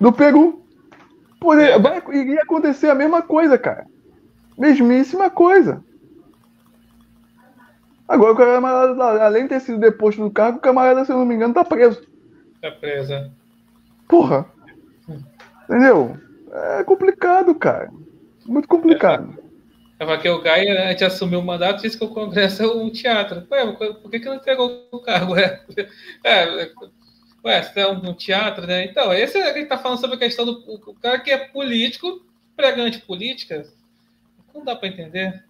[0.00, 0.64] Do Peru.
[1.40, 1.78] Poderia, é.
[1.78, 3.84] vai, iria acontecer a mesma coisa, cara.
[4.56, 5.82] Mesmíssima coisa.
[8.08, 11.26] Agora o camarada, além de ter sido deposto do cargo, o camarada, se eu não
[11.26, 12.02] me engano, tá preso.
[12.62, 13.12] Tá preso.
[13.12, 13.30] É.
[14.08, 14.46] Porra.
[15.68, 16.18] Entendeu?
[16.50, 17.90] É complicado, cara.
[18.46, 19.36] Muito complicado.
[19.98, 22.66] É, porque o Gaia, né, antes de assumir o mandato, disse que o Congresso é
[22.66, 23.46] um teatro.
[23.50, 25.36] Ué, por que, que não entregou o cargo?
[25.36, 25.60] É,
[26.24, 26.70] é,
[27.44, 28.84] ué, se é um, teatro, né?
[28.84, 31.30] Então, esse é que a gente tá falando sobre a questão do o cara que
[31.30, 32.24] é político,
[32.56, 33.66] pregante política.
[34.54, 35.44] Não dá para entender.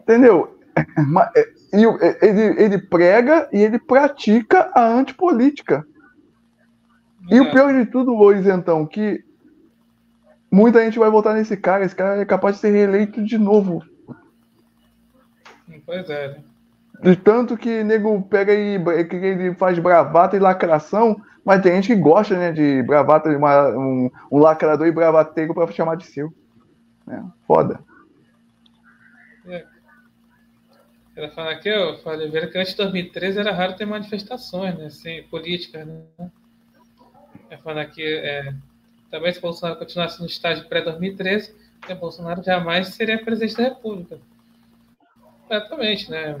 [0.00, 0.59] Entendeu?
[1.72, 5.86] É, é, ele, ele prega e ele pratica a antipolítica.
[7.30, 9.22] E o pior de tudo, Luiz, então, que
[10.50, 11.84] muita gente vai votar nesse cara.
[11.84, 13.84] Esse cara é capaz de ser reeleito de novo.
[15.86, 16.28] Pois é.
[16.28, 16.42] Né?
[17.02, 21.94] De tanto que nego pega e que ele faz bravata e lacração, mas tem gente
[21.94, 26.32] que gosta, né, de bravata, uma, um, um lacrador e bravateiro para chamar de seu.
[27.08, 27.80] É, foda.
[29.46, 29.64] É.
[31.20, 35.22] Ela fala aqui, eu falei, que antes de 2013 era raro ter manifestações, né, assim,
[35.24, 36.30] políticas, né.
[37.50, 38.54] Ela fala aqui, é,
[39.10, 41.52] também se Bolsonaro continuasse no estágio pré-2013,
[42.00, 44.18] Bolsonaro jamais seria presidente da República.
[45.50, 46.38] Exatamente, né?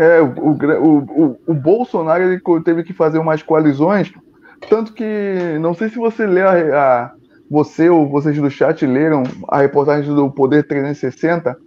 [0.00, 4.12] É, o, o, o, o, Bolsonaro ele teve que fazer umas coalizões,
[4.68, 7.14] tanto que não sei se você lê a, a
[7.50, 11.58] você ou vocês do chat leram a reportagem do Poder 360,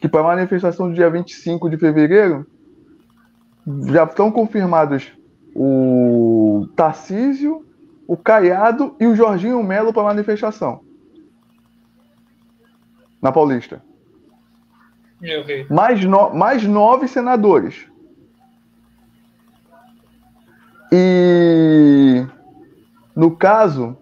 [0.00, 2.46] que para a manifestação do dia 25 de fevereiro
[3.88, 5.12] já estão confirmados
[5.54, 7.66] o Tarcísio,
[8.06, 10.80] o Caiado e o Jorginho Melo para manifestação.
[13.20, 13.82] Na Paulista.
[15.68, 17.86] Mais, no, mais nove senadores.
[20.92, 22.24] E
[23.14, 23.96] no caso,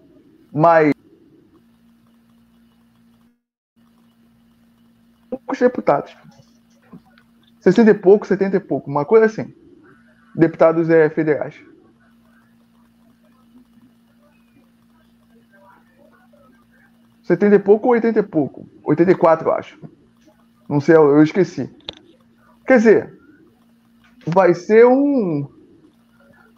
[0.53, 0.94] mais
[5.45, 6.15] poucos deputados.
[7.59, 9.53] 60 e pouco, 70 e pouco, uma coisa assim
[10.35, 11.55] deputados é, federais.
[17.23, 18.67] Setenta e pouco ou oitenta e pouco?
[18.83, 19.79] 84, eu acho.
[20.69, 21.73] Não sei, eu esqueci.
[22.67, 23.19] Quer dizer,
[24.27, 25.47] vai ser um.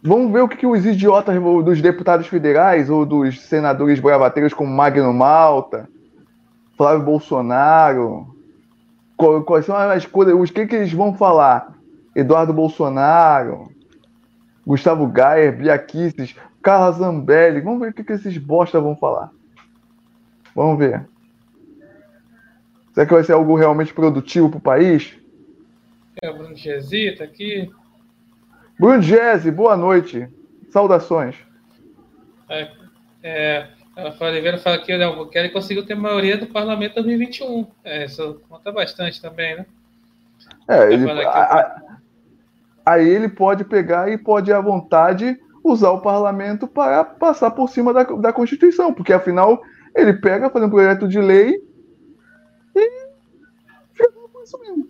[0.02, 4.70] Vamos ver o que, que os idiotas dos deputados federais ou dos senadores bravateiros como
[4.70, 5.88] Magno Malta,
[6.76, 8.37] Flávio Bolsonaro,
[9.44, 11.76] quais são as coisas, os que, que eles vão falar?
[12.14, 13.70] Eduardo Bolsonaro,
[14.66, 17.60] Gustavo Gayer, Biaquices, Carla Zambelli.
[17.60, 19.30] Vamos ver o que, que esses bosta vão falar.
[20.54, 21.08] Vamos ver.
[22.92, 25.16] Será que vai ser algo realmente produtivo para o país?
[26.20, 27.70] É, o Bruno Gesi tá aqui.
[28.78, 30.28] Bruno Gesi, boa noite.
[30.70, 31.36] Saudações.
[32.48, 32.70] É,
[33.22, 33.68] é,
[33.98, 37.66] a Oliveira fala que o Albuquerque conseguiu ter maioria do parlamento 2021.
[37.82, 39.66] É, isso conta bastante também, né?
[40.68, 41.82] É, ele, a,
[42.86, 47.92] aí ele pode pegar e pode à vontade usar o parlamento para passar por cima
[47.92, 49.60] da, da Constituição, porque afinal
[49.96, 51.60] ele pega, faz um projeto de lei
[52.76, 53.08] e
[53.92, 54.88] fica por isso mesmo.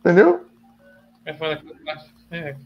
[0.00, 0.44] Entendeu?
[2.32, 2.56] É,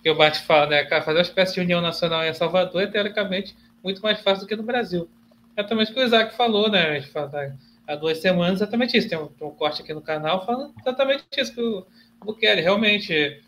[0.00, 0.86] que o Bate fala, né?
[1.02, 4.56] Fazer uma espécie de união nacional em Salvador é teoricamente muito mais fácil do que
[4.56, 5.08] no Brasil.
[5.56, 6.88] Exatamente o que o Isaac falou, né?
[6.88, 9.08] A gente fala, há duas semanas, exatamente isso.
[9.08, 11.86] Tem um, tem um corte aqui no canal falando exatamente isso que o
[12.24, 13.40] Bukele, realmente,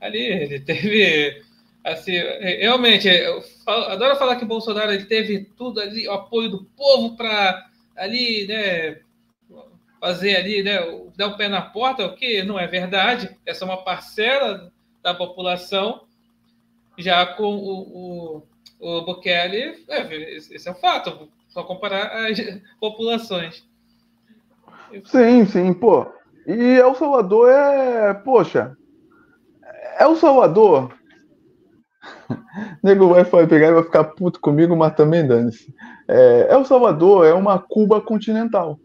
[0.00, 1.42] ali ele teve,
[1.84, 6.64] assim, realmente, eu adoro falar que o Bolsonaro ele teve tudo ali, o apoio do
[6.74, 8.98] povo para ali, né,
[10.00, 10.78] fazer ali, né,
[11.16, 15.12] dar o pé na porta, o que não é verdade, essa é uma parcela da
[15.12, 16.04] população,
[16.96, 17.80] já com o,
[18.38, 18.42] o,
[18.82, 22.36] o Bukele, é, esse é um fato, só comparar as
[22.80, 23.64] populações.
[25.04, 26.12] Sim, sim, pô.
[26.46, 28.12] E El Salvador é.
[28.12, 28.76] Poxa.
[29.98, 30.92] El Salvador.
[32.82, 35.72] Nego vai pegar e vai ficar puto comigo, mas também dane-se.
[36.08, 38.78] É, El Salvador é uma Cuba continental.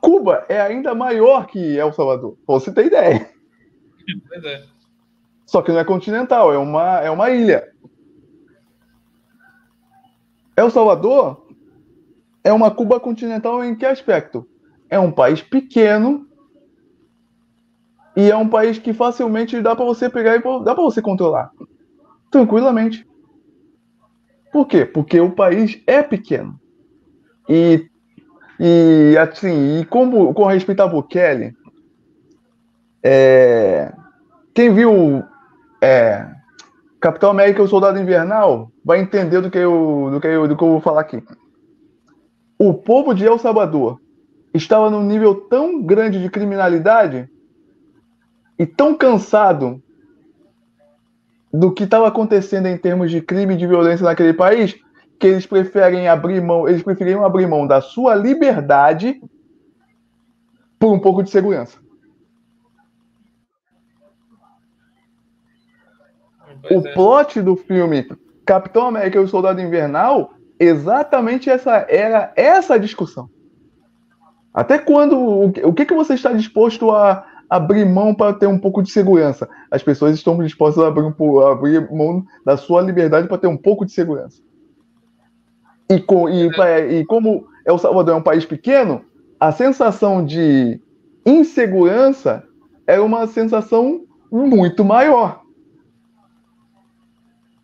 [0.00, 3.28] Cuba é ainda maior que El Salvador, você ter ideia.
[4.44, 4.71] É.
[5.52, 7.70] Só que não é continental, é uma, é uma ilha.
[10.56, 11.46] El Salvador
[12.42, 14.48] é uma Cuba continental em que aspecto?
[14.88, 16.26] É um país pequeno
[18.16, 21.50] e é um país que facilmente dá para você pegar e dá para você controlar
[22.30, 23.06] tranquilamente.
[24.50, 24.86] Por quê?
[24.86, 26.58] Porque o país é pequeno.
[27.46, 27.90] E
[28.58, 31.54] e assim, e como com respeito a Bukele,
[33.02, 33.92] é,
[34.54, 35.30] quem viu
[35.82, 36.24] é,
[37.00, 40.56] Capitão América e o Soldado Invernal vai entender do que eu, do que eu, do
[40.56, 41.20] que eu vou falar aqui.
[42.56, 44.00] O povo de El Salvador
[44.54, 47.28] estava num nível tão grande de criminalidade
[48.56, 49.82] e tão cansado
[51.52, 54.76] do que estava acontecendo em termos de crime e de violência naquele país
[55.18, 59.20] que eles preferem abrir mão, eles preferiam abrir mão da sua liberdade
[60.78, 61.78] por um pouco de segurança.
[66.68, 66.92] Pois o é.
[66.94, 68.06] plot do filme
[68.44, 73.28] Capitão América e o Soldado Invernal, exatamente essa era essa discussão.
[74.52, 78.58] Até quando o, o que, que você está disposto a abrir mão para ter um
[78.58, 79.48] pouco de segurança?
[79.70, 81.04] As pessoas estão dispostas a abrir,
[81.42, 84.42] a abrir mão da sua liberdade para ter um pouco de segurança.
[85.88, 86.92] E, com, e, é.
[86.92, 89.02] e como El Salvador é um país pequeno,
[89.38, 90.80] a sensação de
[91.24, 92.44] insegurança
[92.86, 95.41] é uma sensação muito maior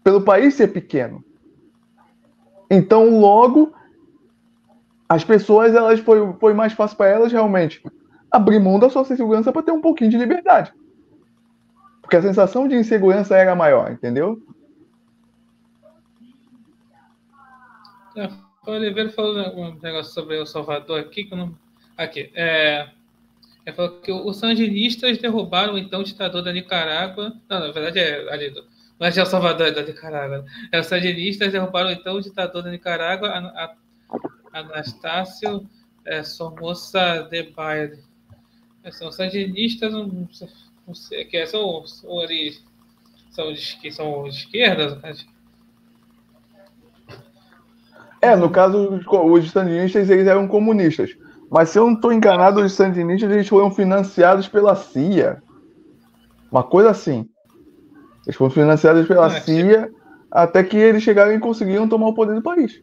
[0.09, 1.23] pelo país ser pequeno.
[2.71, 3.75] Então, logo,
[5.07, 7.83] as pessoas, elas foi, foi mais fácil para elas realmente
[8.31, 10.73] abrir mão da sua segurança para ter um pouquinho de liberdade.
[12.01, 14.43] Porque a sensação de insegurança era maior, entendeu?
[18.17, 18.31] É,
[18.67, 21.55] o Oliveira falou um negócio sobre o Salvador aqui, que não.
[21.99, 22.31] Aqui.
[22.35, 22.89] É,
[23.67, 27.35] ele falou que os sandinistas derrubaram então o ditador da Nicarágua.
[27.47, 30.44] Não, na verdade é ali do, mas é El Salvador, é da Nicarágua.
[30.72, 33.32] É, os sandinistas derrubaram então o ditador da Nicarágua,
[34.53, 35.68] Anastácio
[36.09, 37.99] é, Somoza de Baile.
[38.82, 40.28] É, são sandinistas, não,
[40.86, 42.57] não sei, que é, são, são, ali,
[43.30, 45.01] são, de, são de esquerda?
[48.20, 51.16] É, no caso, os sandinistas eles eram comunistas.
[51.51, 55.42] Mas se eu não estou enganado, os sandinistas eles foram financiados pela CIA.
[56.51, 57.28] Uma coisa assim.
[58.29, 59.97] Eles foram financiados pela é, CIA tipo...
[60.31, 62.83] até que eles chegaram e conseguiram tomar o poder do país.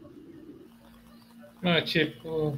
[1.62, 2.58] Não, é tipo.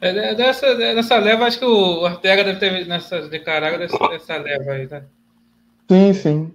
[0.00, 4.36] É, dessa, dessa leva, acho que o Ortega deve ter nessa de Caralho dessa, dessa
[4.36, 5.04] leva aí, né?
[5.90, 6.54] Sim, sim.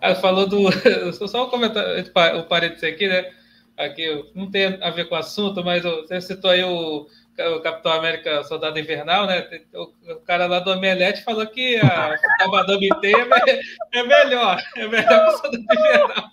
[0.00, 0.58] Ah, falou do.
[1.28, 2.04] Só um comentário,
[2.40, 3.30] o parênteses aqui, né?
[3.78, 7.06] Aqui não tem a ver com o assunto, mas você citou aí o
[7.38, 9.46] o Capitão América Soldado Invernal, né?
[9.74, 13.60] O, cara lá do Omelete falou que a, a Madame T é,
[13.98, 16.24] é, melhor, é melhor que o Soldado Invernal.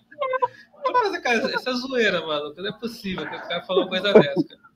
[0.91, 2.53] Mas, cara, essa é zoeira, mano.
[2.57, 4.69] Não é possível que o cara falou coisa dessa, cara.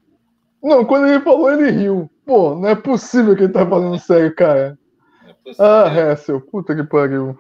[0.61, 2.09] Não, quando ele falou, ele riu.
[2.26, 4.78] Pô, não é possível que ele tá falando sério, cara.
[5.45, 7.38] É ah, Hessel, puta que pariu.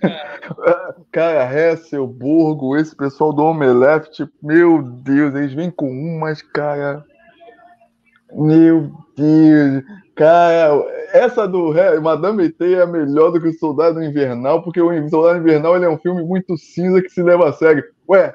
[0.00, 7.04] Cara, cara Hessel, Burgo, esse pessoal do Omelete, meu Deus, eles vêm com umas, cara.
[8.34, 11.72] Meu Deus, cara, essa do
[12.02, 15.90] Madame T é melhor do que o Soldado Invernal, porque o Soldado Invernal ele é
[15.90, 17.84] um filme muito cinza que se leva a sério.
[18.08, 18.34] Ué,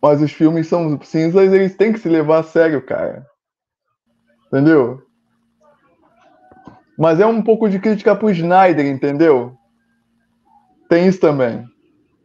[0.00, 3.26] mas os filmes são cinzas, eles têm que se levar a sério, cara.
[4.46, 5.02] Entendeu?
[6.96, 9.56] Mas é um pouco de crítica pro Snyder, entendeu?
[10.88, 11.64] Tem isso também.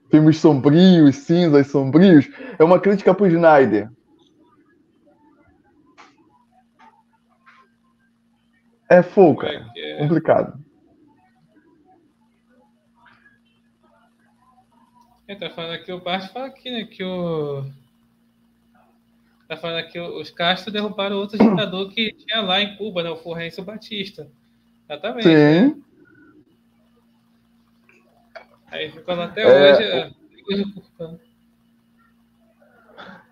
[0.10, 3.90] Filmes sombrios, cinzas sombrios, é uma crítica pro Snyder.
[8.94, 9.72] É fogo, cara.
[9.76, 10.64] É, é Complicado.
[15.28, 17.66] Ele tá falando aqui, o Bart fala aqui, né, que o.
[19.48, 23.16] Tá falando aqui, os Castro derrubaram outro ditador que tinha lá em Cuba, né, o
[23.16, 24.28] Fulgêncio Batista.
[24.88, 25.24] Exatamente.
[25.24, 25.34] Sim.
[25.34, 25.76] Né?
[28.68, 30.06] Aí ficou até é...
[30.06, 30.16] hoje.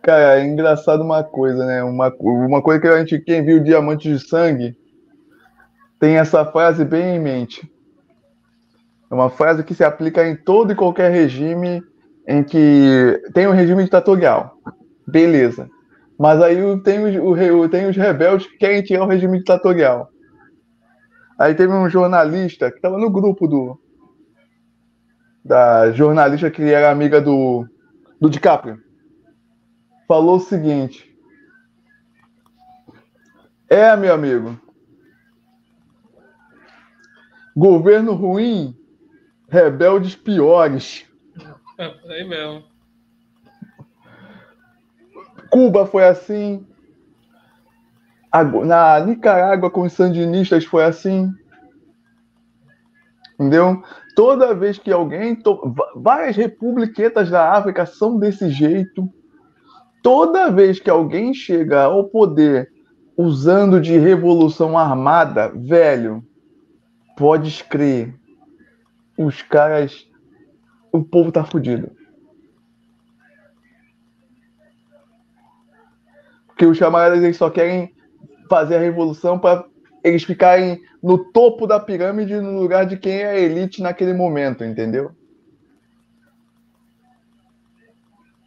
[0.01, 1.83] Cara, é engraçado uma coisa, né?
[1.83, 4.75] Uma, uma coisa que a gente, quem viu Diamante de Sangue,
[6.01, 7.71] tem essa frase bem em mente.
[9.09, 11.83] É uma frase que se aplica em todo e qualquer regime
[12.27, 14.57] em que tem um regime ditatorial.
[15.07, 15.69] Beleza.
[16.17, 20.09] Mas aí tem os, o, tem os rebeldes que querem tirar o regime ditatorial.
[21.37, 23.79] Aí teve um jornalista que estava no grupo do.
[25.45, 27.67] Da jornalista que era amiga do,
[28.19, 28.79] do DiCaprio.
[30.07, 31.15] Falou o seguinte.
[33.69, 34.59] É, meu amigo,
[37.55, 38.75] Governo ruim
[39.51, 41.05] rebeldes piores.
[41.77, 42.63] É, por aí mesmo.
[45.49, 46.65] Cuba foi assim.
[48.65, 51.29] Na Nicarágua, com os sandinistas, foi assim.
[53.33, 53.83] Entendeu?
[54.15, 55.35] Toda vez que alguém.
[55.35, 55.75] To...
[55.95, 59.11] Várias republiquetas da África são desse jeito.
[60.01, 62.71] Toda vez que alguém chega ao poder
[63.17, 66.25] usando de revolução armada, velho,
[67.17, 68.13] pode crer.
[69.17, 70.07] Os caras.
[70.91, 71.95] O povo tá fudido.
[76.47, 77.95] Porque os camaradas eles só querem
[78.49, 79.65] fazer a revolução para
[80.03, 84.63] eles ficarem no topo da pirâmide no lugar de quem é a elite naquele momento,
[84.63, 85.15] entendeu?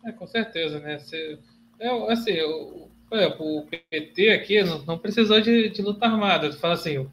[0.04, 0.98] É, com certeza, né?
[0.98, 1.38] Você,
[1.80, 6.52] é, assim, o, o PT aqui não, não precisou de, de, luta armada.
[6.52, 7.08] Fala assim,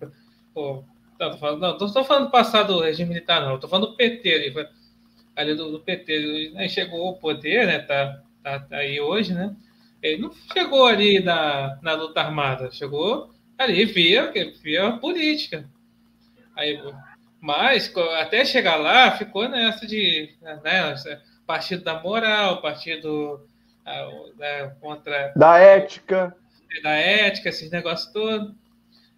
[0.53, 0.83] pô,
[1.21, 3.59] não, tô falando, não, tô, tô falando do passado do regime militar, não.
[3.59, 4.69] Tô falando do PT ali,
[5.35, 6.51] ali do, do PT.
[6.55, 6.67] Né?
[6.67, 7.77] Chegou o poder, né?
[7.77, 9.55] Tá, tá, tá aí hoje, né?
[10.01, 15.69] Ele não chegou ali na, na luta armada, chegou ali via, via política.
[16.55, 16.81] Aí,
[17.39, 20.59] mas até chegar lá, ficou nessa de né,
[21.45, 23.47] partido da moral, partido
[24.39, 25.33] né, contra.
[25.35, 26.35] Da ética.
[26.81, 28.59] Da ética, esses negócios todos.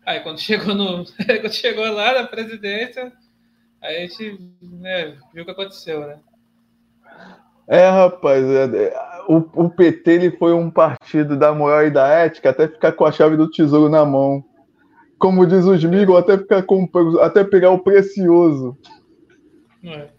[0.05, 3.11] Aí quando chegou, no, quando chegou lá na presidência,
[3.81, 6.19] aí a gente né, viu o que aconteceu, né?
[7.67, 8.93] É, rapaz, é, é,
[9.27, 13.05] o, o, PT ele foi um partido da moral e da ética até ficar com
[13.05, 14.43] a chave do tesouro na mão.
[15.17, 16.89] Como diz os Migos, até, ficar com,
[17.21, 18.77] até pegar o precioso.
[19.81, 20.09] É.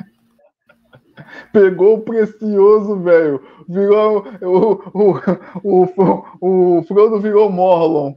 [1.53, 3.43] Pegou o precioso, velho.
[3.69, 4.27] Virou.
[4.41, 5.21] O, o,
[5.63, 8.15] o, o, o Frodo virou Morlon.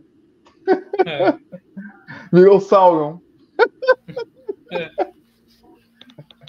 [1.05, 1.34] É.
[2.32, 3.20] Virou Sauron.
[4.72, 4.89] É.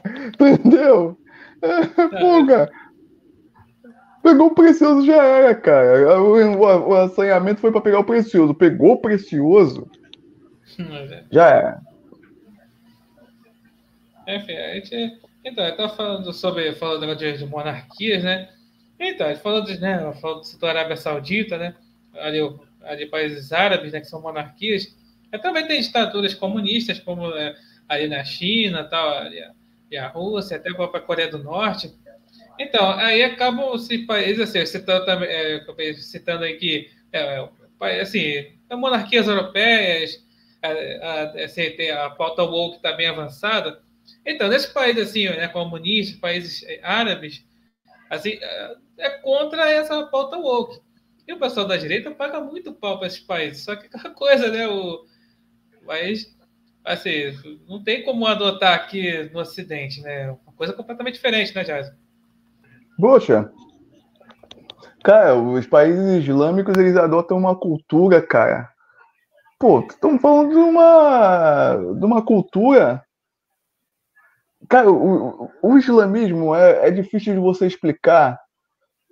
[0.28, 1.18] Entendeu?
[1.62, 2.70] É, pô, cara.
[4.22, 6.20] Pegou o precioso, já era, cara.
[6.20, 8.54] O, o, o assanhamento foi para pegar o precioso.
[8.54, 9.88] Pegou o precioso,
[10.78, 11.80] é já era.
[14.26, 15.20] Enfim, a gente.
[15.44, 18.48] Então, eu tava falando sobre falando de, de monarquias, né?
[19.00, 21.74] Então, gente falou, de, né, falou do da Arábia Saudita, né?
[22.14, 22.40] Ali,
[22.82, 24.96] ali países árabes, né, que são monarquias.
[25.42, 27.54] Também tem ditaduras comunistas, como é,
[27.88, 29.42] ali na China tal, ali,
[29.90, 31.94] e a Rússia, até a própria Coreia do Norte.
[32.58, 35.64] Então, aí acabam os países, assim, citando, é,
[35.94, 37.48] citando aí que, é,
[38.00, 40.24] assim, monarquias europeias,
[40.62, 43.80] a, a, assim, a pauta woke está bem avançada.
[44.26, 47.44] Então, nesses países, assim, né, comunistas, países árabes,
[48.10, 50.80] assim, é, é contra essa pauta woke.
[51.28, 53.62] E o pessoal da direita paga muito pau para esses países.
[53.62, 55.04] Só que aquela coisa, né, o,
[55.86, 56.34] mas
[56.82, 57.34] assim,
[57.68, 60.30] não tem como adotar aqui no Ocidente, né?
[60.30, 61.92] Uma coisa completamente diferente, né, Jazz?
[62.98, 63.52] Poxa,
[65.04, 68.72] cara, os países islâmicos eles adotam uma cultura, cara.
[69.58, 73.04] Pô, estamos falando de uma, de uma cultura.
[74.66, 78.40] Cara, o, o islamismo é, é difícil de você explicar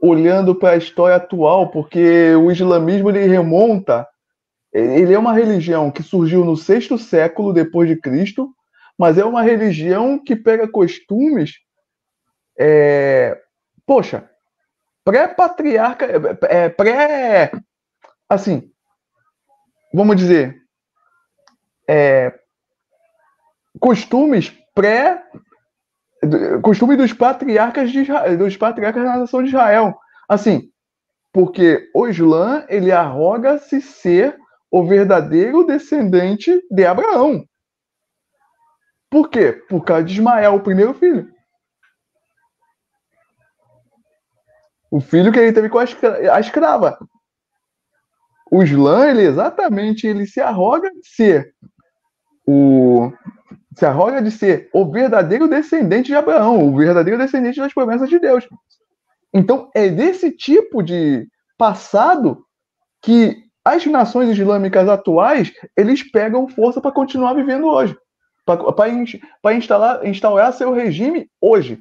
[0.01, 4.07] olhando para a história atual, porque o islamismo ele remonta
[4.79, 8.55] ele é uma religião que surgiu no sexto século depois de Cristo,
[8.99, 11.55] mas é uma religião que pega costumes,
[12.59, 13.41] é,
[13.87, 14.29] poxa,
[15.03, 16.07] pré-patriarca,
[16.49, 17.53] é, pré,
[18.29, 18.71] assim,
[19.95, 20.63] vamos dizer,
[21.89, 22.39] é,
[23.81, 25.23] costumes pré,
[26.63, 29.97] costume dos patriarcas de Israel, dos patriarcas da nação de Israel,
[30.29, 30.71] assim,
[31.33, 34.37] porque o Islã ele arroga-se ser
[34.71, 37.45] o verdadeiro descendente de Abraão.
[39.11, 39.53] Por quê?
[39.69, 41.31] Por causa de Ismael, o primeiro filho.
[44.91, 46.99] O filho que ele teve com a, escrava.
[48.51, 51.55] O Islã, ele exatamente, ele se arroga ser
[52.47, 53.13] o
[53.77, 58.19] se arroga de ser o verdadeiro descendente de Abraão, o verdadeiro descendente das promessas de
[58.19, 58.49] Deus.
[59.35, 62.43] Então, é desse tipo de passado
[63.03, 67.95] que as nações islâmicas atuais, eles pegam força para continuar vivendo hoje,
[68.45, 71.79] para instalar, instaurar seu regime hoje.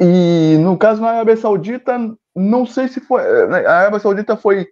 [0.00, 1.98] E no caso na Arábia Saudita,
[2.34, 3.20] não sei se foi.
[3.66, 4.66] A Arábia Saudita foi.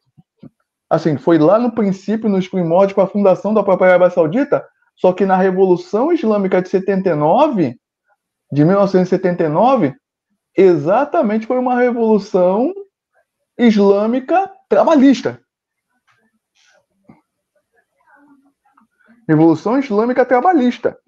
[0.89, 4.65] Assim, foi lá no princípio, nos primórdios, com a fundação da própria Arábia Saudita,
[4.97, 7.77] só que na Revolução Islâmica de 79,
[8.53, 9.95] de 1979,
[10.57, 12.73] exatamente foi uma revolução
[13.59, 15.41] islâmica trabalhista.
[19.29, 20.99] Revolução Islâmica Trabalhista.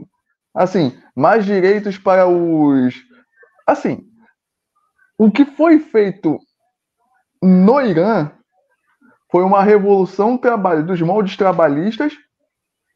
[0.54, 2.94] Assim, mais direitos para os.
[3.66, 4.06] Assim,
[5.18, 6.38] o que foi feito
[7.42, 8.30] no Irã
[9.30, 10.40] foi uma revolução
[10.86, 12.14] dos moldes trabalhistas,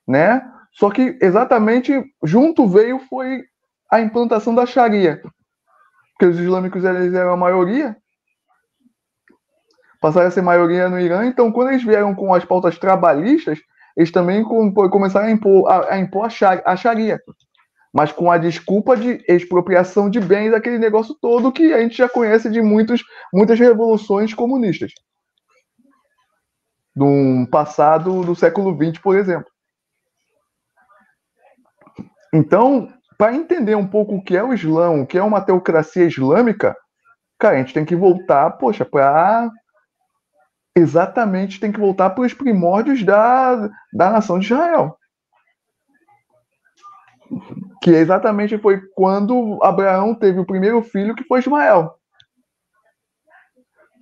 [0.07, 0.41] né?
[0.79, 3.43] Só que exatamente junto veio foi
[3.91, 5.21] a implantação da Sharia,
[6.13, 7.97] porque os islâmicos eles eram a maioria,
[10.01, 13.59] passaram a ser maioria no Irã, então quando eles vieram com as pautas trabalhistas,
[13.97, 16.29] eles também começaram a impor a, a, impor
[16.65, 17.21] a Sharia,
[17.93, 22.09] mas com a desculpa de expropriação de bens, aquele negócio todo que a gente já
[22.09, 23.03] conhece de muitos,
[23.35, 24.93] muitas revoluções comunistas.
[26.95, 29.51] Do passado do século XX, por exemplo.
[32.33, 36.05] Então, para entender um pouco o que é o Islã, o que é uma teocracia
[36.05, 36.77] islâmica,
[37.39, 39.51] cara, a gente tem que voltar, poxa, para
[40.77, 44.97] exatamente tem que voltar para os primórdios da, da nação de Israel.
[47.83, 51.95] Que exatamente foi quando Abraão teve o primeiro filho, que foi Ismael.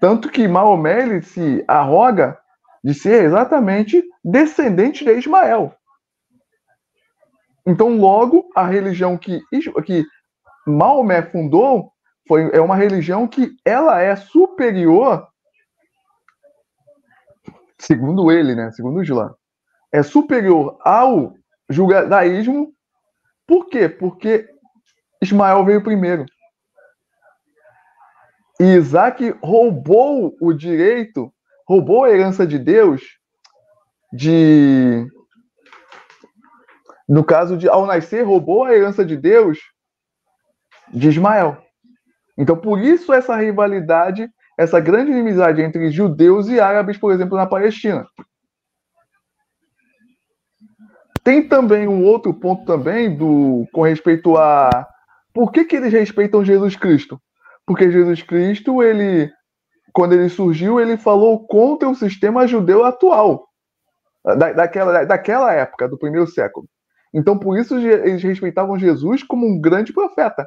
[0.01, 2.39] Tanto que Maomé se arroga
[2.85, 5.75] de ser exatamente descendente de Ismael.
[7.67, 9.43] Então, logo, a religião que,
[9.85, 10.07] que
[10.67, 11.93] Maomé fundou
[12.29, 15.27] foi, é uma religião que ela é superior,
[17.79, 19.35] segundo ele, né, segundo Islã,
[19.93, 21.35] é superior ao
[21.69, 22.73] judaísmo.
[23.47, 23.89] Por quê?
[23.89, 24.49] Porque
[25.21, 26.25] Ismael veio primeiro.
[28.61, 31.33] E Isaac roubou o direito,
[31.69, 33.03] roubou a herança de Deus
[34.13, 35.07] de
[37.09, 39.59] no caso de ao nascer, roubou a herança de Deus
[40.93, 41.59] de Ismael.
[42.37, 44.29] Então, por isso essa rivalidade,
[44.59, 48.07] essa grande inimizade entre judeus e árabes, por exemplo, na Palestina.
[51.23, 54.87] Tem também um outro ponto também do com respeito a
[55.35, 57.21] por que, que eles respeitam Jesus Cristo?
[57.67, 59.31] Porque Jesus Cristo, ele
[59.93, 63.49] quando ele surgiu, ele falou contra o sistema judeu atual,
[64.23, 66.69] da, daquela, daquela época, do primeiro século.
[67.17, 70.47] Então, por isso, eles respeitavam Jesus como um grande profeta.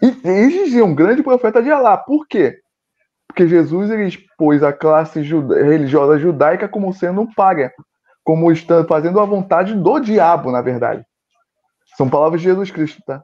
[0.00, 1.98] E eles diziam, um grande profeta de Alá.
[1.98, 2.58] Por quê?
[3.28, 7.70] Porque Jesus ele expôs a classe juda religiosa judaica como sendo um párea,
[8.24, 11.04] como estando fazendo a vontade do diabo, na verdade.
[11.98, 13.22] São palavras de Jesus Cristo, tá?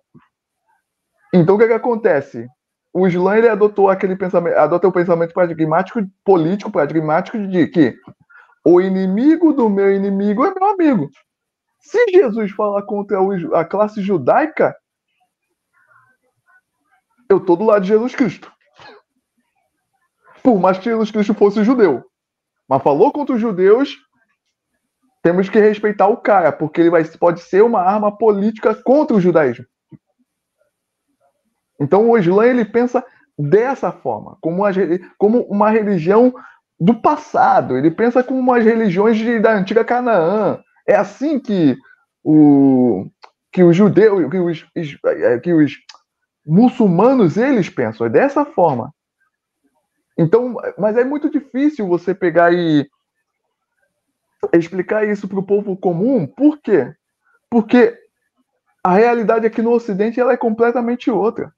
[1.33, 2.47] Então, o que, é que acontece?
[2.93, 7.97] O Islã ele adotou aquele pensamento, adota o pensamento pragmático, político, pragmático de que
[8.63, 11.09] o inimigo do meu inimigo é meu amigo.
[11.83, 13.19] Se Jesus fala contra
[13.55, 14.75] a classe judaica,
[17.29, 18.51] eu tô do lado de Jesus Cristo.
[20.43, 22.05] Por mais que Jesus Cristo fosse judeu.
[22.69, 23.97] Mas falou contra os judeus,
[25.23, 29.21] temos que respeitar o cara, porque ele vai, pode ser uma arma política contra o
[29.21, 29.67] judaísmo.
[31.81, 33.05] Então o Islã ele pensa
[33.37, 34.71] dessa forma, como uma,
[35.19, 36.33] como uma religião
[36.79, 37.77] do passado.
[37.77, 41.77] Ele pensa como as religiões de, da antiga Canaã, é assim que
[42.25, 43.07] o
[43.53, 44.67] que os judeus, que os,
[45.05, 45.75] é, que os
[46.45, 48.93] muçulmanos eles pensam, é dessa forma.
[50.17, 52.89] Então, mas é muito difícil você pegar e
[54.53, 56.27] explicar isso para o povo comum.
[56.27, 56.95] Por quê?
[57.51, 57.97] Porque
[58.83, 61.53] a realidade aqui no Ocidente ela é completamente outra.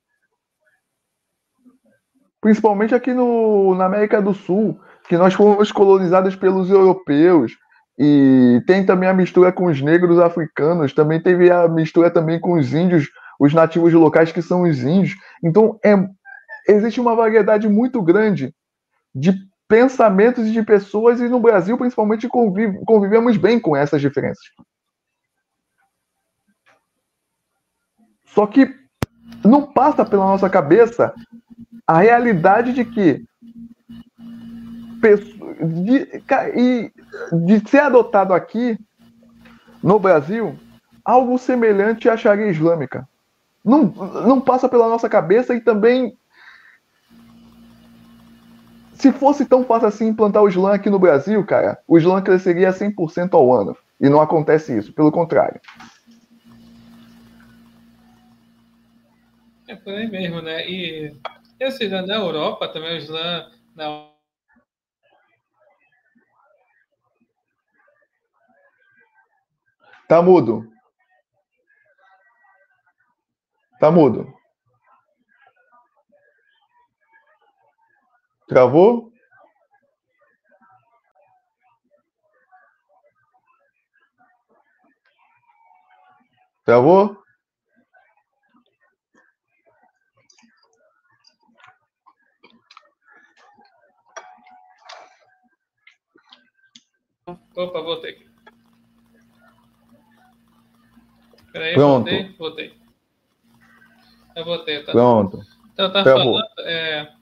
[2.40, 7.56] Principalmente aqui no, na América do Sul, que nós fomos colonizados pelos europeus,
[7.98, 12.54] e tem também a mistura com os negros africanos, também teve a mistura também com
[12.54, 15.16] os índios, os nativos locais que são os índios.
[15.42, 15.94] Então é,
[16.68, 18.54] existe uma variedade muito grande
[19.14, 19.32] de
[19.68, 24.44] pensamentos e de pessoas e no Brasil principalmente convive, convivemos bem com essas diferenças.
[28.26, 28.74] Só que
[29.44, 31.14] não passa pela nossa cabeça
[31.86, 33.24] a realidade de que
[35.60, 36.08] de,
[36.56, 36.90] e
[37.32, 38.78] de ser adotado aqui
[39.82, 40.58] no Brasil
[41.04, 43.06] algo semelhante à Sharia islâmica.
[43.64, 43.84] Não,
[44.26, 46.16] não passa pela nossa cabeça e também
[48.94, 52.70] se fosse tão fácil assim implantar o Islã aqui no Brasil, cara, o Islã cresceria
[52.72, 53.76] 100% ao ano.
[54.00, 55.60] E não acontece isso, pelo contrário.
[59.68, 60.68] É por aí mesmo, né?
[60.68, 61.14] E,
[61.60, 64.13] e assim, na Europa também o Islã, na
[70.08, 70.70] Tá mudo.
[73.80, 74.32] Tá mudo.
[78.46, 79.10] Travou?
[86.64, 87.24] Travou?
[97.56, 98.33] Opa, voltei aqui.
[101.54, 102.10] Peraí, Pronto.
[102.10, 102.74] voltei, voltei.
[104.34, 104.90] Eu voltei, tá?
[104.90, 105.40] Pronto.
[105.72, 107.12] Então, tá falando, é...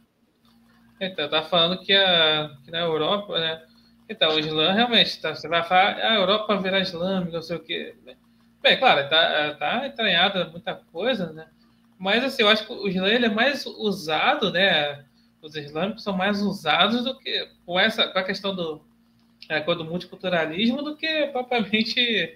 [0.98, 3.62] Então, tá falando que, a, que na Europa, né?
[4.08, 7.56] Então, o Islã realmente, tá, você vai falar, "Ah, a Europa virar islâmica, não sei
[7.58, 7.94] o quê.
[8.62, 11.46] Bem, claro, tá, tá entranhada muita coisa, né?
[11.98, 15.04] Mas, assim, eu acho que o Islã ele é mais usado, né?
[15.42, 18.82] Os islâmicos são mais usados do que com essa com a questão do,
[19.50, 22.34] é, do multiculturalismo do que propriamente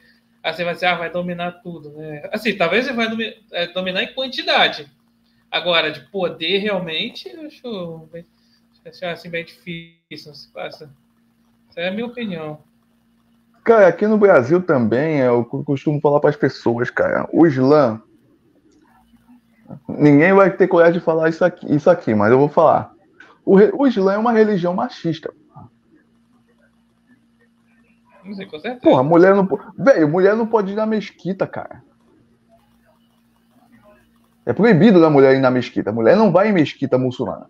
[0.50, 2.28] assim, vai, dizer, ah, vai dominar tudo, né?
[2.32, 3.08] Assim, talvez ele vai
[3.52, 4.90] é, dominar em quantidade.
[5.50, 8.24] Agora, de poder realmente, eu acho, bem,
[8.84, 10.28] acho assim, bem difícil.
[10.28, 10.90] não se passa.
[11.68, 12.60] Essa é a minha opinião.
[13.64, 18.00] Cara, aqui no Brasil também, eu costumo falar para as pessoas, cara, o Islã.
[19.88, 22.92] Ninguém vai ter coragem de falar isso aqui, isso aqui mas eu vou falar.
[23.44, 25.32] O, o Islã é uma religião machista.
[28.34, 28.80] Sei, com certeza.
[28.82, 29.48] Porra, mulher não.
[29.78, 31.82] Velho, mulher não pode ir na mesquita, cara.
[34.44, 35.90] É proibido da mulher ir na mesquita.
[35.90, 37.46] A mulher não vai em mesquita muçulmana.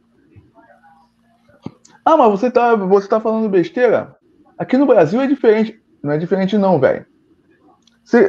[2.04, 4.16] Ah, mas você tá, você tá falando besteira?
[4.56, 5.80] Aqui no Brasil é diferente.
[6.02, 7.04] Não é diferente, não, velho.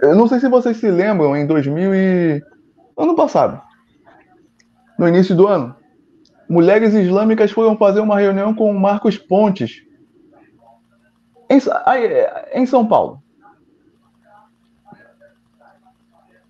[0.02, 2.44] Eu não sei se vocês se lembram, em 2000 e.
[2.98, 3.62] Ano passado.
[4.98, 5.76] No início do ano.
[6.50, 9.84] Mulheres islâmicas foram fazer uma reunião com o Marcos Pontes,
[11.50, 11.60] em,
[11.96, 13.22] é, em São Paulo.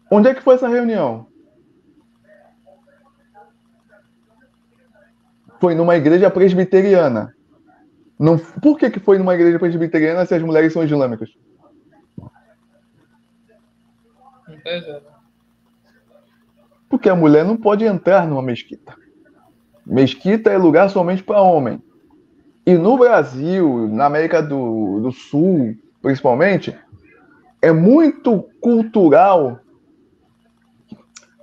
[0.10, 1.28] Onde é que foi essa reunião?
[5.60, 7.36] Foi numa igreja presbiteriana.
[8.18, 11.30] Não, por que, que foi numa igreja presbiteriana se as mulheres são islâmicas?
[16.90, 18.96] Porque a mulher não pode entrar numa mesquita.
[19.86, 21.82] Mesquita é lugar somente para homem.
[22.68, 26.78] E no Brasil, na América do, do Sul, principalmente,
[27.62, 29.62] é muito cultural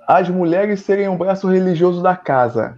[0.07, 2.75] as mulheres serem o braço religioso da casa.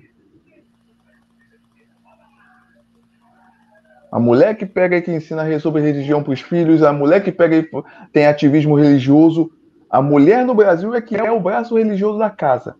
[4.09, 7.33] A mulher que pega e que ensina sobre religião para os filhos, a mulher que
[7.33, 7.69] pega e
[8.13, 9.51] tem ativismo religioso.
[9.89, 12.77] A mulher no Brasil é que é o braço religioso da casa.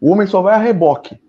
[0.00, 1.20] O homem só vai a reboque.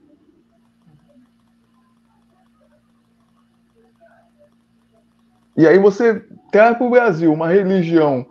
[5.56, 8.26] E aí você traz para o Brasil uma religião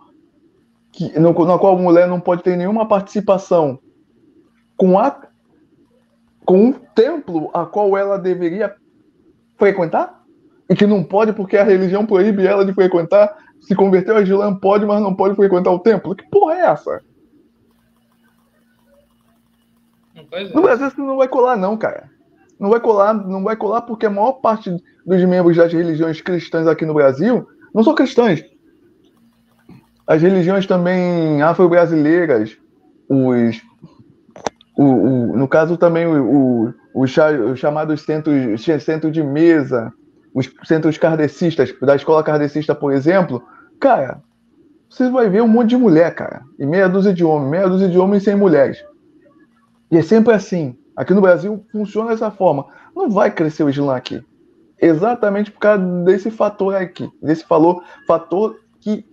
[0.91, 3.79] que, no, na qual a mulher não pode ter nenhuma participação
[4.77, 5.23] com, a,
[6.45, 8.75] com um templo a qual ela deveria
[9.57, 10.23] frequentar?
[10.68, 13.37] E que não pode porque a religião proíbe ela de frequentar.
[13.61, 16.14] Se converteu a Islã, pode, mas não pode frequentar o templo.
[16.14, 17.01] Que porra é essa?
[20.33, 20.45] É.
[20.55, 22.11] No Brasil isso não vai colar, não, cara.
[22.62, 24.70] Não vai colar, não vai colar porque a maior parte
[25.04, 27.44] dos membros das religiões cristãs aqui no Brasil
[27.74, 28.40] não são cristãs.
[30.06, 32.56] As religiões também afro-brasileiras,
[33.08, 33.60] os,
[34.78, 36.24] o, o- no caso também o,
[36.64, 39.92] o, os cha- os chamados centros, centro de mesa,
[40.32, 43.42] os centros kardecistas, da escola kardecista, por exemplo,
[43.80, 44.22] cara,
[44.88, 47.88] você vai ver um monte de mulher, cara, e meia dúzia de homens, meia dúzia
[47.88, 48.78] de homens sem mulheres.
[49.90, 50.76] E é sempre assim.
[50.97, 52.66] Aqui no Brasil funciona dessa forma.
[52.95, 54.22] Não vai crescer o Islã aqui.
[54.80, 57.11] Exatamente por causa desse fator aqui.
[57.22, 59.05] Desse falou, fator que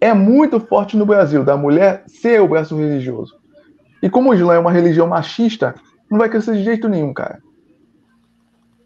[0.00, 3.38] é muito forte no Brasil, da mulher ser o braço religioso.
[4.02, 5.74] E como o Islã é uma religião machista,
[6.10, 7.40] não vai crescer de jeito nenhum, cara.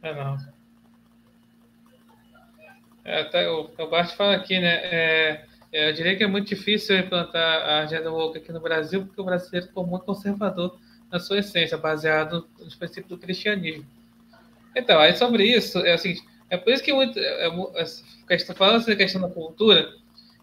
[0.03, 0.37] É, não.
[3.05, 4.81] É, até o, o Bart fala aqui, né?
[4.83, 9.07] É, é, eu diria que é muito difícil implantar a agenda woke aqui no Brasil,
[9.07, 10.77] porque o brasileiro comum é conservador
[11.15, 13.87] na sua essência, baseado nos princípios do cristianismo.
[14.75, 16.17] Então, aí sobre isso, é assim,
[16.51, 17.47] é por isso que muito, é,
[18.29, 19.95] é, falando sobre a questão da cultura,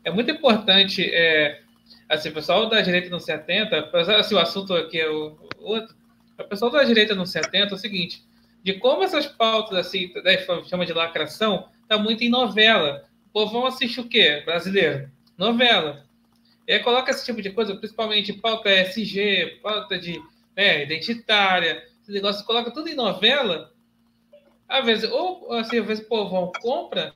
[0.05, 1.59] é muito importante, é,
[2.07, 5.93] assim, o pessoal da direita não se atenta, assim, o assunto aqui é o outro,
[6.39, 8.23] o pessoal da direita não se atenta é o seguinte,
[8.63, 10.37] de como essas pautas, assim, né,
[10.69, 13.03] chama de lacração, tá muito em novela.
[13.27, 14.41] O povão assiste o quê?
[14.45, 15.11] Brasileiro.
[15.37, 16.05] Novela.
[16.67, 20.21] E aí coloca esse tipo de coisa, principalmente pauta SG, pauta de
[20.61, 23.73] né, identitária, esse negócio, coloca tudo em novela.
[24.69, 27.15] Às vezes, ou assim, às vezes o povão compra.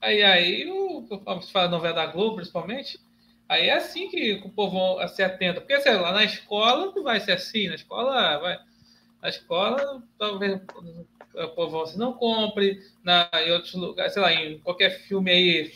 [0.00, 1.04] Aí, aí, o,
[1.52, 3.00] falar novela da Globo, principalmente.
[3.48, 5.60] Aí é assim que o povão se atenta.
[5.60, 7.66] Porque, sei lá, na escola não vai ser assim.
[7.66, 8.58] Na escola, vai,
[9.20, 10.60] na escola, talvez
[11.34, 12.80] o povão se não compre.
[13.02, 15.72] Na, em outros lugares, sei lá, em qualquer filme aí,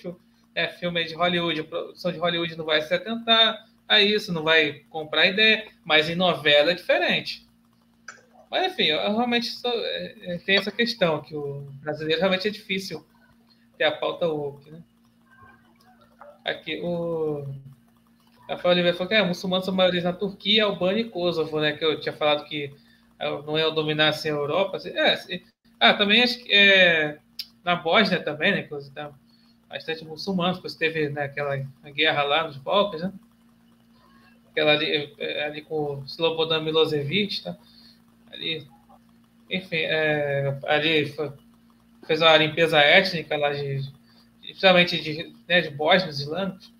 [0.55, 3.72] é, filme de Hollywood, produção de Hollywood não vai se atentar.
[3.95, 7.47] A isso, não vai comprar ideia, mas em novela é diferente.
[8.51, 12.51] Mas enfim, eu realmente sou, é, é, tem essa questão que o brasileiro realmente é
[12.51, 13.05] difícil
[13.79, 14.83] ter a pauta woke, né?
[16.45, 17.47] Aqui o
[18.49, 21.73] Rafael Oliveira falou que é, muçulmanos são maioria na Turquia, Albânia e Kosovo, né?
[21.73, 22.75] Que eu tinha falado que
[23.19, 24.77] é, não é dominar assim, a Europa.
[24.77, 25.43] Assim, é, assim,
[25.81, 27.19] ah, também acho que é,
[27.65, 28.63] na Bósnia também, né?
[28.63, 29.13] Que tá
[29.69, 33.13] bastante muçulmanos, porque teve né, aquela guerra lá nos Balcãs, né?
[34.53, 37.57] Aquela ali, é, ali com o Slobodan Milosevic, tá?
[38.31, 38.67] Ali,
[39.51, 41.33] enfim, é, ali foi,
[42.07, 43.83] fez uma limpeza étnica lá de,
[44.43, 46.73] principalmente de, né, de bósnios islâmicos.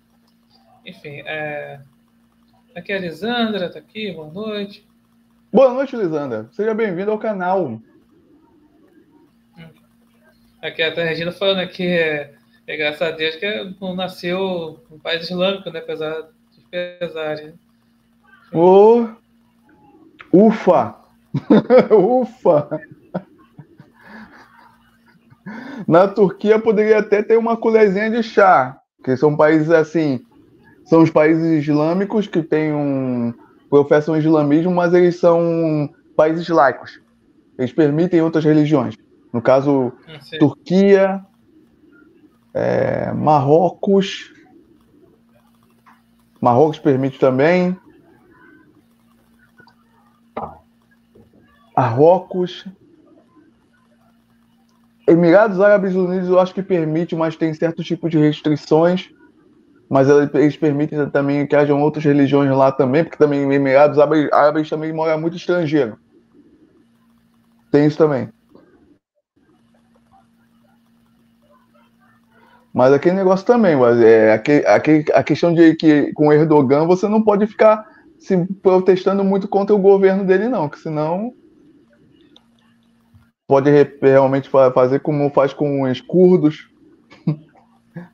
[0.85, 1.79] Enfim, é...
[2.75, 4.85] aqui é a Lisandra, tá aqui, boa noite.
[5.51, 6.49] Boa noite, Lisandra.
[6.51, 7.81] Seja bem-vindo ao canal.
[10.61, 12.33] Aqui a Regina falando aqui, é,
[12.67, 15.79] é graças a Deus que não nasceu um país islâmico, né?
[15.79, 17.45] Apesar dos pesares.
[17.45, 17.53] Né?
[18.53, 19.07] Oh,
[20.31, 20.95] ufa!
[21.91, 22.81] ufa!
[25.87, 30.23] Na Turquia poderia até ter uma colherzinha de chá, que são países assim
[30.85, 33.33] são os países islâmicos que têm um
[33.69, 37.01] professam islamismo, mas eles são países laicos.
[37.57, 38.95] Eles permitem outras religiões.
[39.31, 41.25] No caso, ah, Turquia,
[42.53, 44.31] é, Marrocos.
[46.39, 47.75] Marrocos permite também.
[51.75, 52.65] Marrocos.
[55.07, 59.09] Emirados Árabes Unidos eu acho que permite, mas tem certo tipo de restrições
[59.93, 64.67] mas eles permitem também que hajam outras religiões lá também, porque também em Emirados Árabes
[64.67, 65.99] também mora muito estrangeiro.
[67.71, 68.27] Tem isso também.
[72.73, 77.07] Mas aquele negócio também, mas é aquele, aquele, a questão de que com Erdogan você
[77.07, 81.31] não pode ficar se protestando muito contra o governo dele, não, que senão
[83.53, 83.69] pode
[84.01, 86.67] realmente fazer como faz com os curdos,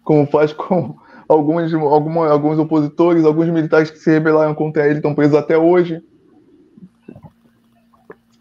[0.04, 0.98] como faz com
[1.30, 6.04] alguns, alguma, alguns opositores, alguns militares que se rebelaram contra ele estão presos até hoje.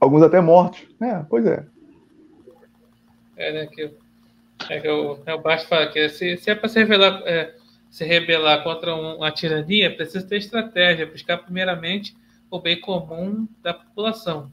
[0.01, 0.89] Alguns até mortos.
[1.01, 1.65] É, pois é.
[3.37, 3.67] É, né?
[3.69, 3.93] Que,
[4.69, 7.55] é que o, é o Baixo fala que se, se é para se rebelar, é,
[7.89, 12.17] se rebelar contra um, uma tirania, precisa ter estratégia, buscar primeiramente
[12.51, 14.51] o bem comum da população,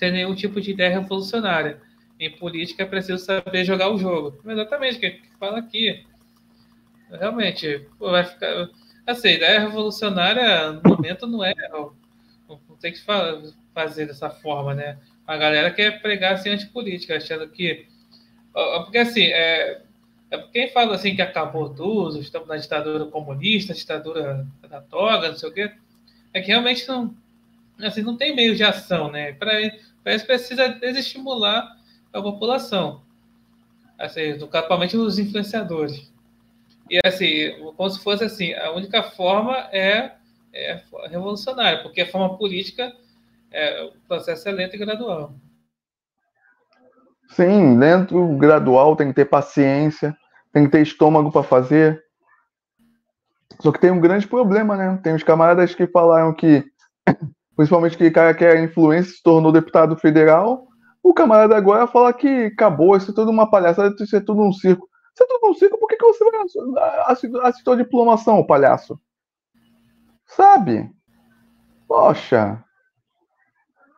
[0.00, 1.78] sem nenhum tipo de ideia revolucionária.
[2.18, 4.40] Em política é preciso saber jogar o jogo.
[4.50, 6.06] Exatamente o que fala aqui.
[7.10, 8.70] Realmente, vai ficar.
[9.06, 11.54] Assim, a ideia revolucionária no momento não é.
[11.68, 11.92] Não,
[12.80, 13.00] tem que
[13.74, 14.96] fazer dessa forma, né?
[15.26, 17.86] A galera quer pregar assim antipolítica, achando que.
[18.54, 19.82] Porque assim, é,
[20.30, 25.36] é quem fala assim que acabou tudo, estamos na ditadura comunista, ditadura da toga, não
[25.36, 25.70] sei o quê,
[26.32, 27.14] é que realmente não,
[27.82, 29.32] assim, não tem meio de ação, né?
[29.32, 29.52] Para
[30.06, 31.76] isso precisa desestimular
[32.12, 33.02] a população,
[33.98, 36.10] assim, principalmente os influenciadores.
[36.90, 40.12] E assim, como se fosse assim, a única forma é,
[40.52, 42.92] é revolucionária, porque a forma política,
[43.52, 45.32] é, o processo é lento e gradual.
[47.28, 50.16] Sim, lento, gradual, tem que ter paciência,
[50.52, 52.02] tem que ter estômago para fazer.
[53.60, 54.98] Só que tem um grande problema, né?
[55.02, 56.64] Tem os camaradas que falaram que,
[57.56, 60.66] principalmente que o cara que era influência se tornou deputado federal.
[61.02, 64.52] O camarada agora fala que acabou, isso é tudo uma palhaçada, isso é tudo um
[64.52, 64.88] circo.
[65.14, 66.40] Você tá no circo, por que, que você vai
[67.44, 68.98] assistir a diplomação, palhaço?
[70.26, 70.90] Sabe?
[71.86, 72.62] Poxa.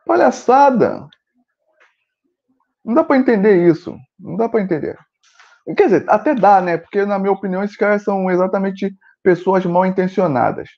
[0.05, 1.07] Palhaçada.
[2.83, 3.95] Não dá para entender isso.
[4.19, 4.97] Não dá para entender.
[5.77, 6.77] Quer dizer, até dá, né?
[6.77, 10.69] Porque, na minha opinião, esses caras são exatamente pessoas mal intencionadas.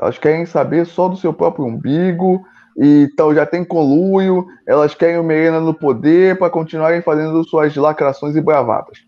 [0.00, 2.44] Elas querem saber só do seu próprio umbigo,
[2.76, 7.74] e então já tem conluio, elas querem o Merena no poder para continuarem fazendo suas
[7.74, 8.98] lacrações e bravatas.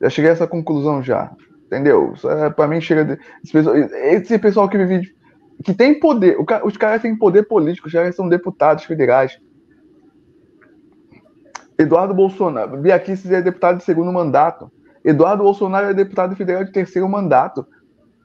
[0.00, 1.30] Já cheguei a essa conclusão já.
[1.66, 2.14] Entendeu?
[2.24, 3.04] É, para mim chega.
[3.04, 5.14] De, esse, pessoal, esse pessoal que vive.
[5.62, 6.38] Que tem poder.
[6.64, 9.38] os caras têm poder político, já são deputados federais.
[11.78, 12.80] Eduardo Bolsonaro.
[12.80, 14.72] Vi aqui se é deputado de segundo mandato.
[15.04, 17.66] Eduardo Bolsonaro é deputado federal de terceiro mandato.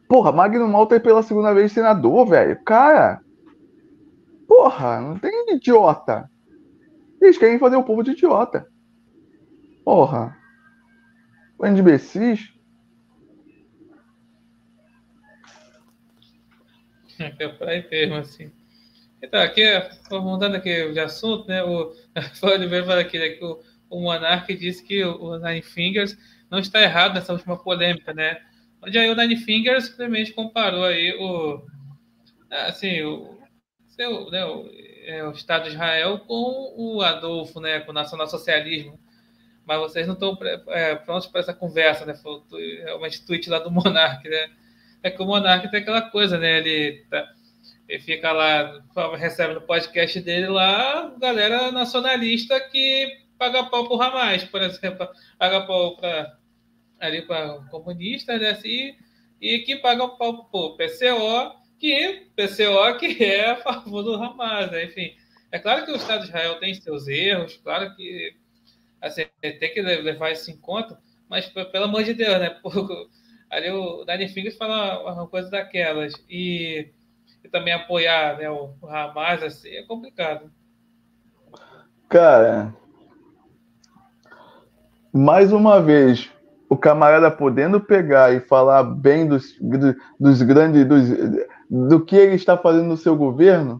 [0.07, 2.61] Porra, Magno Malta é pela segunda vez senador, velho.
[2.63, 3.21] Cara.
[4.47, 6.29] Porra, não tem idiota.
[7.21, 8.67] Eles querem fazer o povo de idiota.
[9.83, 10.37] Porra.
[11.61, 12.53] De imbecis.
[17.39, 18.51] É para termo, assim.
[19.21, 19.63] Então, aqui,
[20.11, 21.63] mudando aqui de assunto, né?
[21.63, 21.93] O
[22.43, 26.17] Oliveira fala aqui né, que o, o Monark disse que o Nine Fingers
[26.51, 28.41] não está errado nessa última polêmica, né?
[28.85, 31.65] Onde aí o Nine Fingers simplesmente comparou aí o,
[32.51, 33.39] assim, o,
[33.87, 34.69] seu, né, o,
[35.05, 38.99] é, o Estado de Israel com o Adolfo, né, com o nacional-socialismo.
[39.65, 42.13] Mas vocês não estão é, prontos para essa conversa, né?
[42.15, 42.41] Foi
[42.83, 44.49] realmente tweet lá do Monark, né?
[45.01, 46.57] É que o Monark tem aquela coisa, né?
[46.57, 47.25] Ele, tá,
[47.87, 48.83] ele fica lá,
[49.15, 53.07] recebe no podcast dele lá, galera nacionalista que
[53.37, 55.07] paga pau pro Hamas, por exemplo,
[55.39, 56.37] paga pau para
[57.03, 58.49] ali para comunista, né?
[58.49, 58.95] Assim,
[59.41, 64.85] e que paga pau pro PCO, que PCO que é a favor do Hamas, né?
[64.85, 65.13] enfim.
[65.51, 68.35] É claro que o Estado de Israel tem seus erros, claro que
[69.01, 70.97] assim, tem que levar isso em conta,
[71.29, 72.49] mas pelo amor de Deus, né?
[72.63, 73.09] Por,
[73.49, 76.89] ali o Dani Fingers fala uma coisa daquelas e,
[77.43, 80.49] e também apoiar né, o, o Hamas assim, é complicado.
[82.09, 82.73] Cara,
[85.11, 86.31] mais uma vez,
[86.73, 89.55] o camarada podendo pegar e falar bem dos,
[90.19, 91.07] dos grandes, dos,
[91.69, 93.79] do que ele está fazendo no seu governo,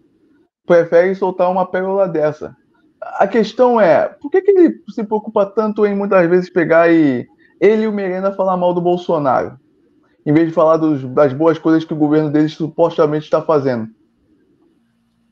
[0.64, 2.56] prefere soltar uma pérola dessa.
[3.02, 7.28] A questão é, por que, que ele se preocupa tanto em muitas vezes pegar e
[7.60, 9.60] ele e o Merenda falar mal do Bolsonaro,
[10.24, 13.90] em vez de falar dos, das boas coisas que o governo dele supostamente está fazendo?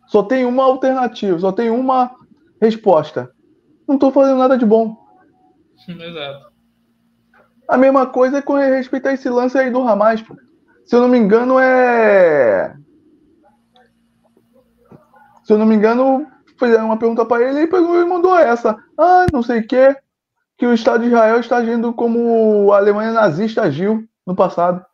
[0.07, 2.12] Só tem uma alternativa, só tem uma
[2.59, 3.32] resposta.
[3.88, 4.97] Não estou fazendo nada de bom.
[5.88, 6.51] Exato.
[7.68, 10.24] A mesma coisa com respeito a esse lance aí do Hamas.
[10.86, 12.76] Se eu não me engano, é.
[15.43, 16.28] Se eu não me engano,
[16.59, 18.78] fizeram uma pergunta para ele e ele mandou essa.
[18.97, 19.95] Ah, não sei o que.
[20.57, 24.86] Que o Estado de Israel está agindo como a Alemanha nazista agiu no passado.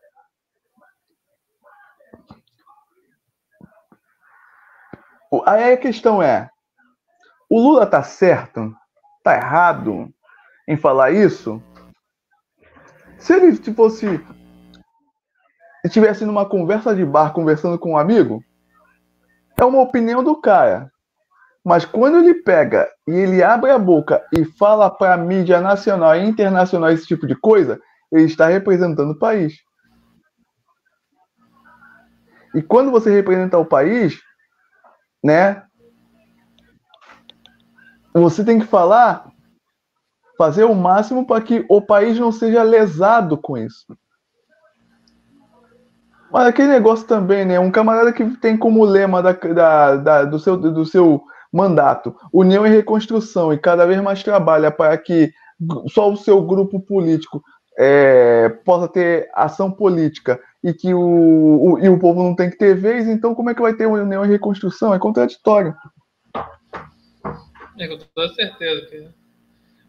[5.46, 6.50] Aí a questão é:
[7.50, 8.74] o Lula tá certo?
[9.24, 10.14] Tá errado
[10.68, 11.62] em falar isso?
[13.20, 14.24] Se ele fosse
[15.84, 18.44] estivesse numa conversa de bar conversando com um amigo,
[19.60, 20.92] é uma opinião do cara.
[21.64, 26.16] Mas quando ele pega e ele abre a boca e fala para a mídia nacional
[26.16, 27.80] e internacional esse tipo de coisa,
[28.12, 29.56] ele está representando o país.
[32.56, 34.20] E quando você representa o país,
[35.24, 35.64] né?
[38.14, 39.30] Você tem que falar,
[40.38, 43.98] fazer o máximo para que o país não seja lesado com isso.
[46.32, 47.60] Mas aquele negócio também, né?
[47.60, 52.68] Um camarada que tem como lema da, da, da, do, seu, do seu mandato união
[52.68, 55.32] e reconstrução e cada vez mais trabalha para que
[55.90, 57.42] só o seu grupo político
[57.80, 62.58] é, possa ter ação política e que o, o, e o povo não tem que
[62.58, 64.94] ter vez, então como é que vai ter união e reconstrução?
[64.94, 65.74] É contraditório.
[67.80, 69.14] É, com toda certeza.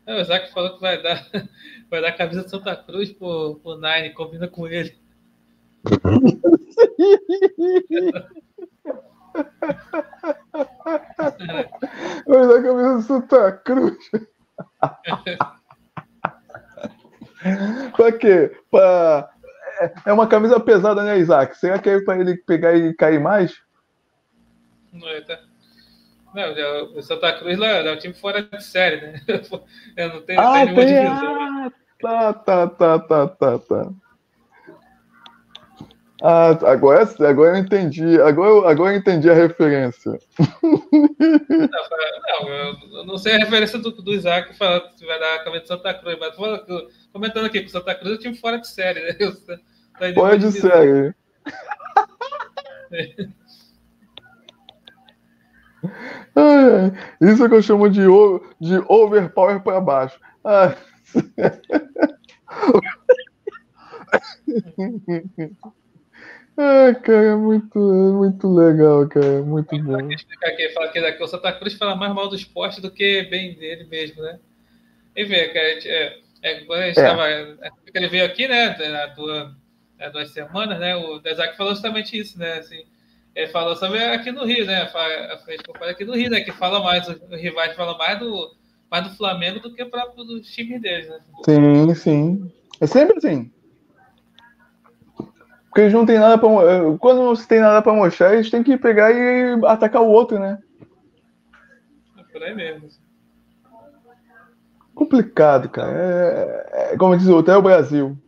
[0.08, 1.22] É, o Isaac falou que vai dar,
[1.90, 4.98] vai dar a camisa de Santa Cruz pro, pro Nine, combina com ele.
[12.26, 13.98] Mas a camisa do Santa Cruz.
[17.94, 18.58] pra quê?
[18.70, 19.30] Pra...
[20.06, 21.54] É uma camisa pesada, né, Isaac?
[21.58, 23.60] Será que é pra ele pegar e cair mais?
[24.90, 25.38] Não, é, tá.
[26.38, 29.20] Não, o Santa Cruz lá é um time fora de série, né?
[29.96, 30.94] Eu não tenho, ah, nenhuma tem...
[30.94, 31.72] divisão.
[32.04, 33.90] Ah, tá, tá, tá, tá, tá, tá.
[36.22, 38.20] Ah, agora, agora eu entendi.
[38.20, 40.18] Agora, agora eu entendi a referência.
[42.40, 45.44] Não, não eu não sei a referência do, do Isaac falando que vai dar a
[45.44, 48.36] camisa de Santa Cruz, mas tô comentando aqui que o Santa Cruz é um time
[48.36, 49.16] fora de série, né?
[49.98, 51.14] Tá fora de série.
[57.20, 58.02] Isso é que eu chamo de,
[58.60, 60.18] de overpower para baixo.
[60.44, 60.74] Ah.
[67.02, 69.24] Cara, é muito, é muito legal, cara.
[69.24, 69.94] É muito bom.
[69.96, 72.90] Aqui, explicar aqui, fala que daqui o Santa Cruz fala mais mal do esporte do
[72.90, 74.40] que bem dele mesmo, né?
[75.14, 76.98] E vê, cara, é, é, quando a gente.
[76.98, 77.56] É.
[77.62, 77.70] é.
[77.94, 78.70] Ele veio aqui, né?
[78.70, 79.52] Há duas,
[80.12, 80.96] duas semanas, né?
[80.96, 82.54] O Desac falou justamente isso, né?
[82.54, 82.84] Assim,
[83.34, 84.82] ele falou sobre aqui no Rio, né?
[84.82, 86.40] A frente aqui no Rio, né?
[86.40, 88.56] Que fala mais, os rivais falam mais do,
[88.90, 91.18] mais do Flamengo do que o próprio do time deles, né?
[91.44, 92.52] Sim, sim.
[92.80, 93.50] É sempre assim.
[95.66, 98.50] Porque eles não têm nada para eh, Quando não se tem nada para mostrar, eles
[98.50, 100.58] têm que pegar e atacar o outro, né?
[102.18, 102.88] É por aí mesmo.
[104.94, 105.92] Complicado, cara.
[105.92, 108.18] É, é, como diz o outro, é o Brasil.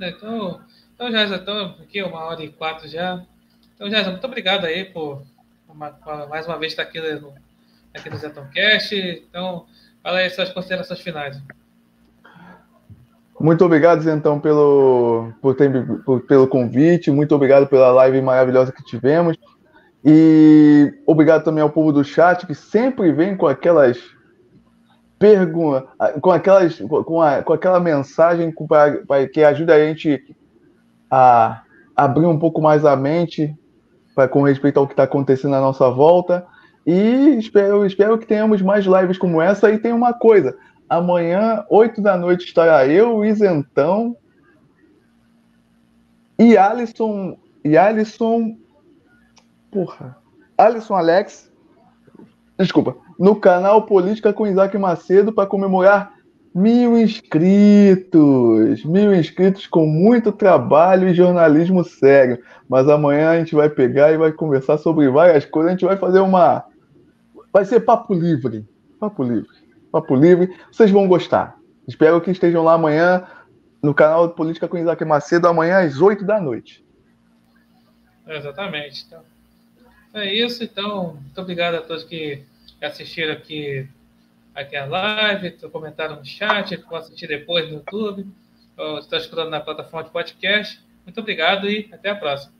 [0.00, 0.60] É, então,
[0.96, 3.22] então já estamos aqui uma hora e quatro já.
[3.74, 5.22] Então, já muito obrigado aí por
[5.68, 5.94] uma,
[6.28, 7.34] mais uma vez estar aqui no,
[7.94, 8.16] aqui no.
[9.28, 9.66] Então,
[10.02, 11.38] fala aí suas considerações finais.
[13.38, 15.70] Muito obrigado, então, pelo, por ter,
[16.02, 17.10] por, pelo convite.
[17.10, 19.36] Muito obrigado pela live maravilhosa que tivemos.
[20.02, 23.98] E obrigado também ao povo do chat que sempre vem com aquelas
[25.18, 25.88] perguntas,
[26.22, 30.34] com aquelas, com, com aquela mensagem para que ajuda a gente
[31.10, 31.62] a
[31.94, 33.54] abrir um pouco mais a mente
[34.14, 36.46] pra, com respeito ao que está acontecendo à nossa volta.
[36.86, 39.70] E espero, espero que tenhamos mais lives como essa.
[39.70, 40.56] E tem uma coisa:
[40.88, 44.16] amanhã, 8 da noite, estará eu, Isentão
[46.38, 47.38] e Alisson.
[47.64, 48.56] E Alisson.
[49.70, 50.16] Porra.
[50.56, 51.52] Alisson Alex.
[52.58, 52.96] Desculpa.
[53.18, 56.12] No canal Política com Isaac Macedo para comemorar
[56.56, 58.82] mil inscritos.
[58.82, 62.42] Mil inscritos com muito trabalho e jornalismo sério.
[62.66, 65.68] Mas amanhã a gente vai pegar e vai conversar sobre várias coisas.
[65.68, 66.64] A gente vai fazer uma.
[67.52, 68.66] Vai ser papo livre.
[68.98, 69.50] Papo livre.
[69.92, 70.56] Papo livre.
[70.72, 71.58] Vocês vão gostar.
[71.86, 73.26] Espero que estejam lá amanhã
[73.82, 76.82] no canal Política com Isaac Macedo, amanhã às 8 da noite.
[78.26, 79.04] Exatamente.
[79.06, 79.20] Então,
[80.14, 80.64] é isso.
[80.64, 82.42] Então, muito obrigado a todos que
[82.82, 83.86] assistiram aqui,
[84.56, 88.26] aqui a live, comentaram no chat, vão assistir depois no YouTube,
[88.76, 90.80] ou estão escutando na plataforma de podcast.
[91.04, 92.52] Muito obrigado e até a próxima.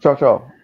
[0.00, 0.59] Tchau, tchau.